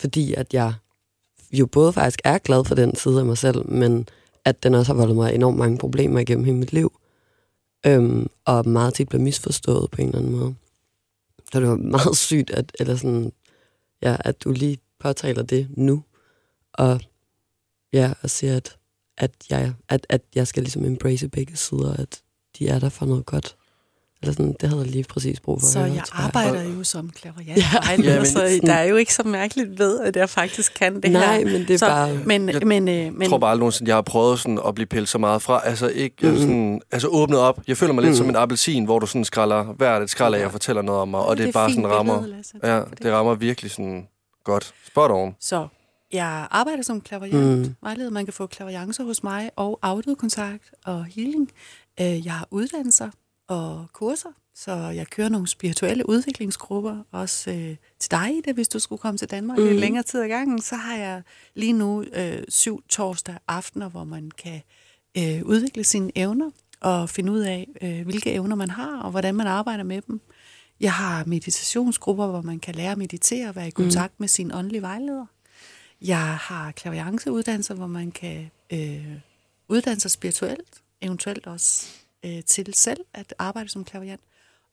fordi 0.00 0.34
at 0.34 0.54
jeg 0.54 0.74
jo 1.52 1.66
både 1.66 1.92
faktisk 1.92 2.20
er 2.24 2.38
glad 2.38 2.64
for 2.64 2.74
den 2.74 2.96
side 2.96 3.18
af 3.18 3.26
mig 3.26 3.38
selv, 3.38 3.70
men 3.70 4.08
at 4.44 4.62
den 4.62 4.74
også 4.74 4.92
har 4.92 5.00
voldt 5.00 5.16
mig 5.16 5.34
enormt 5.34 5.58
mange 5.58 5.78
problemer 5.78 6.20
igennem 6.20 6.44
hele 6.44 6.56
mit 6.56 6.72
liv. 6.72 7.00
Øhm, 7.86 8.26
og 8.44 8.68
meget 8.68 8.94
tit 8.94 9.08
bliver 9.08 9.22
misforstået 9.22 9.90
på 9.90 10.02
en 10.02 10.08
eller 10.08 10.18
anden 10.18 10.36
måde. 10.36 10.54
Så 11.52 11.60
det 11.60 11.68
var 11.68 11.76
meget 11.96 12.16
sygt, 12.16 12.50
at, 12.50 12.76
eller 12.80 12.96
sådan, 12.96 13.32
ja, 14.02 14.16
at 14.20 14.44
du 14.44 14.50
lige 14.50 14.78
påtaler 15.00 15.42
det 15.42 15.68
nu. 15.70 16.02
Og 16.72 17.00
ja, 17.92 18.12
og 18.22 18.30
siger, 18.30 18.56
at, 18.56 18.76
at, 19.18 19.32
jeg, 19.50 19.74
at, 19.88 20.06
at 20.08 20.22
jeg 20.34 20.46
skal 20.46 20.62
ligesom 20.62 20.84
embrace 20.84 21.28
begge 21.28 21.56
sider, 21.56 21.92
at 21.92 22.22
de 22.58 22.68
er 22.68 22.78
der 22.78 22.88
for 22.88 23.06
noget 23.06 23.26
godt. 23.26 23.56
Eller 24.22 24.32
sådan, 24.32 24.54
det 24.60 24.68
havde 24.68 24.82
jeg 24.82 24.90
lige 24.90 25.04
præcis 25.04 25.40
brug 25.40 25.60
for. 25.60 25.66
Så 25.66 25.78
høre, 25.78 25.92
jeg 25.92 26.02
arbejder 26.12 26.62
jo 26.62 26.84
som 26.84 27.10
klaverjant. 27.10 27.58
Ja. 27.58 28.10
Ja, 28.10 28.16
men 28.16 28.26
så 28.26 28.32
sådan- 28.32 28.60
der 28.62 28.72
er 28.74 28.84
jo 28.84 28.96
ikke 28.96 29.14
så 29.14 29.22
mærkeligt 29.22 29.78
ved, 29.78 30.00
at 30.00 30.16
jeg 30.16 30.28
faktisk 30.30 30.74
kan 30.74 31.00
det 31.02 31.10
Nej, 31.12 31.38
her. 31.38 31.44
men 31.44 31.54
det 31.60 31.70
er 31.70 31.78
så, 31.78 31.86
bare... 31.86 32.14
Men, 32.26 32.48
Jeg 32.48 32.62
men, 32.66 32.88
øh, 32.88 32.94
Jeg 32.94 33.12
men, 33.12 33.28
tror 33.28 33.38
bare 33.38 33.50
aldrig 33.50 33.60
nogensinde, 33.60 33.88
jeg 33.88 33.96
har 33.96 34.02
prøvet 34.02 34.38
sådan 34.38 34.58
at 34.66 34.74
blive 34.74 34.86
pillet 34.86 35.08
så 35.08 35.18
meget 35.18 35.42
fra. 35.42 35.60
Altså 35.64 35.88
ikke 35.88 36.28
mm. 36.30 36.36
sådan, 36.36 36.80
altså 36.92 37.08
åbnet 37.08 37.38
op. 37.38 37.60
Jeg 37.68 37.76
føler 37.76 37.92
mig 37.94 38.02
lidt 38.02 38.10
Mhm. 38.10 38.16
som 38.16 38.28
en 38.28 38.36
appelsin, 38.36 38.84
hvor 38.84 38.98
du 38.98 39.06
sådan 39.06 39.24
skralder 39.24 39.64
hvert 39.64 40.02
et 40.02 40.10
skrald 40.10 40.34
af 40.34 40.44
og 40.46 40.52
fortæller 40.52 40.82
noget 40.82 41.00
om 41.00 41.08
mig. 41.08 41.20
Og 41.20 41.36
det, 41.36 41.44
er 41.44 41.48
er 41.48 41.52
bare 41.52 41.70
sådan 41.70 41.86
rammer. 41.88 42.20
billede, 42.20 42.36
Lasse. 42.36 42.54
Ja, 42.62 42.78
for 42.78 42.94
det 43.02 43.12
rammer 43.12 43.34
virkelig 43.34 43.70
sådan 43.70 44.08
godt. 44.44 44.74
Spot 44.86 45.10
on. 45.10 45.34
Så 45.40 45.66
jeg 46.12 46.46
arbejder 46.50 46.82
som 46.82 47.00
klaverjant, 47.00 47.44
Mm. 47.44 47.56
mm. 47.58 47.74
vejleder. 47.82 48.10
Man 48.10 48.24
kan 48.24 48.32
få 48.34 48.46
klaverjancer 48.46 49.04
hos 49.04 49.22
mig 49.22 49.50
og 49.56 49.78
autokontakt 49.82 50.70
og 50.84 51.04
healing. 51.04 51.50
Øh, 52.00 52.26
Jeg 52.26 52.32
har 52.32 52.48
uddannelser 52.50 53.10
og 53.48 53.86
kurser, 53.92 54.30
så 54.54 54.72
jeg 54.72 55.06
kører 55.06 55.28
nogle 55.28 55.46
spirituelle 55.46 56.08
udviklingsgrupper, 56.08 56.98
også 57.10 57.50
øh, 57.50 57.76
til 57.98 58.10
dig, 58.10 58.38
Ida, 58.38 58.52
hvis 58.52 58.68
du 58.68 58.78
skulle 58.78 59.00
komme 59.00 59.18
til 59.18 59.30
Danmark 59.30 59.58
mm. 59.58 59.64
Mm. 59.64 59.70
i 59.70 59.72
længere 59.72 60.02
tid 60.02 60.20
ad 60.20 60.28
gangen. 60.28 60.62
Så 60.62 60.76
har 60.76 60.96
jeg 60.96 61.22
lige 61.54 61.72
nu 61.72 62.02
øh, 62.02 62.42
syv 62.48 62.82
torsdag 62.88 63.38
aftener, 63.48 63.88
hvor 63.88 64.04
man 64.04 64.30
kan 64.30 64.62
øh, 65.18 65.42
udvikle 65.44 65.84
sine 65.84 66.10
evner 66.14 66.50
og 66.80 67.10
finde 67.10 67.32
ud 67.32 67.40
af, 67.40 67.68
øh, 67.82 68.04
hvilke 68.04 68.32
evner 68.32 68.56
man 68.56 68.70
har, 68.70 69.00
og 69.00 69.10
hvordan 69.10 69.34
man 69.34 69.46
arbejder 69.46 69.84
med 69.84 70.02
dem. 70.02 70.20
Jeg 70.80 70.92
har 70.92 71.24
meditationsgrupper, 71.24 72.26
hvor 72.26 72.42
man 72.42 72.58
kan 72.58 72.74
lære 72.74 72.92
at 72.92 72.98
meditere 72.98 73.48
og 73.48 73.56
være 73.56 73.68
i 73.68 73.70
kontakt 73.70 74.12
mm. 74.12 74.22
med 74.22 74.28
sin 74.28 74.52
åndelige 74.54 74.82
vejleder. 74.82 75.26
Jeg 76.02 76.36
har 76.36 76.72
klavianceuddannelser, 76.72 77.74
hvor 77.74 77.86
man 77.86 78.10
kan 78.10 78.50
øh, 78.72 79.06
uddanne 79.68 80.00
sig 80.00 80.10
spirituelt, 80.10 80.82
eventuelt 81.00 81.46
også 81.46 81.86
øh, 82.26 82.44
til 82.44 82.74
selv 82.74 83.00
at 83.12 83.34
arbejde 83.38 83.68
som 83.68 83.84
klaviant. 83.84 84.20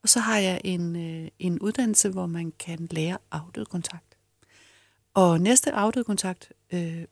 Og 0.03 0.09
så 0.09 0.19
har 0.19 0.37
jeg 0.37 0.61
en, 0.63 0.95
øh, 0.95 1.27
en 1.39 1.59
uddannelse, 1.59 2.09
hvor 2.09 2.25
man 2.25 2.53
kan 2.59 2.87
lære 2.91 3.17
afdød 3.31 3.65
kontakt. 3.65 4.17
Og 5.13 5.41
næste 5.41 5.71
afdød 5.71 6.03
kontakt 6.03 6.51
øh, 6.71 7.05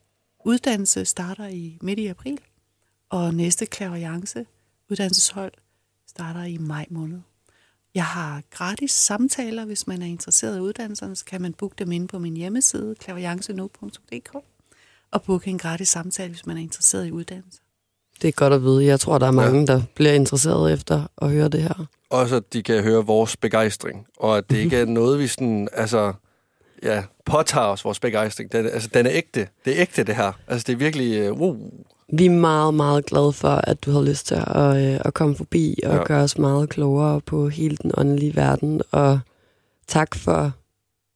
uddannelse 0.44 1.04
starter 1.04 1.46
i 1.46 1.78
midt 1.82 1.98
i 1.98 2.06
april, 2.06 2.40
og 3.10 3.34
næste 3.34 3.66
klaviance 3.66 4.46
uddannelseshold 4.90 5.52
starter 6.06 6.44
i 6.44 6.56
maj 6.56 6.86
måned. 6.90 7.20
Jeg 7.94 8.04
har 8.04 8.42
gratis 8.50 8.90
samtaler, 8.90 9.64
hvis 9.64 9.86
man 9.86 10.02
er 10.02 10.06
interesseret 10.06 10.56
i 10.56 10.60
uddannelserne, 10.60 11.16
så 11.16 11.24
kan 11.24 11.42
man 11.42 11.52
booke 11.52 11.74
dem 11.78 11.92
inde 11.92 12.06
på 12.06 12.18
min 12.18 12.36
hjemmeside, 12.36 12.94
klaviancenu.dk, 12.94 14.36
og 15.10 15.22
booke 15.22 15.50
en 15.50 15.58
gratis 15.58 15.88
samtale, 15.88 16.30
hvis 16.30 16.46
man 16.46 16.56
er 16.56 16.60
interesseret 16.60 17.06
i 17.06 17.12
uddannelser. 17.12 17.60
Det 18.22 18.28
er 18.28 18.32
godt 18.32 18.52
at 18.52 18.62
vide. 18.62 18.84
Jeg 18.84 19.00
tror, 19.00 19.18
der 19.18 19.26
er 19.26 19.30
mange, 19.30 19.60
ja. 19.60 19.66
der 19.66 19.82
bliver 19.94 20.12
interesseret 20.12 20.72
efter 20.72 21.02
at 21.22 21.30
høre 21.30 21.48
det 21.48 21.62
her. 21.62 21.86
Også 22.10 22.36
at 22.36 22.42
de 22.52 22.62
kan 22.62 22.82
høre 22.82 23.06
vores 23.06 23.36
begejstring, 23.36 24.06
og 24.18 24.38
at 24.38 24.50
det 24.50 24.56
ikke 24.56 24.76
er 24.76 24.84
noget, 24.86 25.18
vi 25.18 25.26
sådan, 25.26 25.68
altså, 25.72 26.12
ja, 26.82 27.02
påtager 27.26 27.66
os 27.66 27.84
vores 27.84 28.00
begejstring. 28.00 28.52
Den, 28.52 28.66
altså, 28.66 28.88
den 28.94 29.06
er 29.06 29.10
ægte. 29.14 29.48
Det 29.64 29.76
er 29.76 29.82
ægte, 29.82 30.04
det 30.04 30.16
her. 30.16 30.32
Altså, 30.48 30.64
det 30.66 30.72
er 30.72 30.76
virkelig, 30.76 31.32
uh, 31.32 31.40
wow. 31.40 31.56
Vi 32.12 32.26
er 32.26 32.30
meget, 32.30 32.74
meget 32.74 33.06
glade 33.06 33.32
for, 33.32 33.48
at 33.48 33.84
du 33.84 33.90
havde 33.90 34.04
lyst 34.04 34.26
til 34.26 34.34
at, 34.46 34.76
øh, 34.76 35.00
at 35.04 35.14
komme 35.14 35.36
forbi 35.36 35.80
og 35.84 35.90
Ja. 35.90 35.96
ja. 35.96 36.04
gøre 36.04 36.22
os 36.22 36.38
meget 36.38 36.68
klogere 36.68 37.20
på 37.20 37.48
hele 37.48 37.76
den 37.76 37.92
åndelige 37.96 38.36
verden. 38.36 38.82
Og 38.90 39.20
tak 39.88 40.14
for 40.14 40.52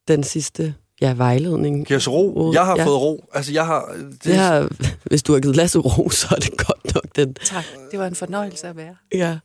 den 0.08 0.22
sidste 0.22 0.74
ja, 1.00 1.12
vejledning. 1.12 1.86
Giv 1.86 1.96
os 1.96 2.08
ro. 2.08 2.52
Jeg 2.52 2.64
har 2.66 2.76
ja. 2.76 2.84
fået 2.86 2.96
ro. 3.00 3.24
Altså, 3.34 3.52
jeg 3.52 3.66
har... 3.66 3.94
Det, 3.98 4.24
Det 4.24 4.34
her, 4.34 4.68
hvis 5.10 5.22
du 5.22 5.32
har 5.32 5.40
givet 5.40 5.56
Lasse 5.56 5.78
ro, 5.78 6.10
så 6.20 6.26
er 6.30 6.40
det 6.40 6.56
godt 6.56 6.94
nok 6.94 7.04
den. 7.16 7.34
Tak. 7.34 7.64
Det 7.90 7.98
var 7.98 8.06
en 8.06 8.14
fornøjelse 8.14 8.68
at 8.68 8.76
være. 8.76 8.96
Ja. 9.14 9.38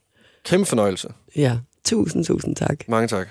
Kæmpe 0.46 0.66
fornøjelse. 0.66 1.08
ja. 1.36 1.58
Tusind, 1.86 2.26
tusind 2.26 2.56
tak. 2.56 2.78
Mange 2.88 3.08
tak. 3.08 3.28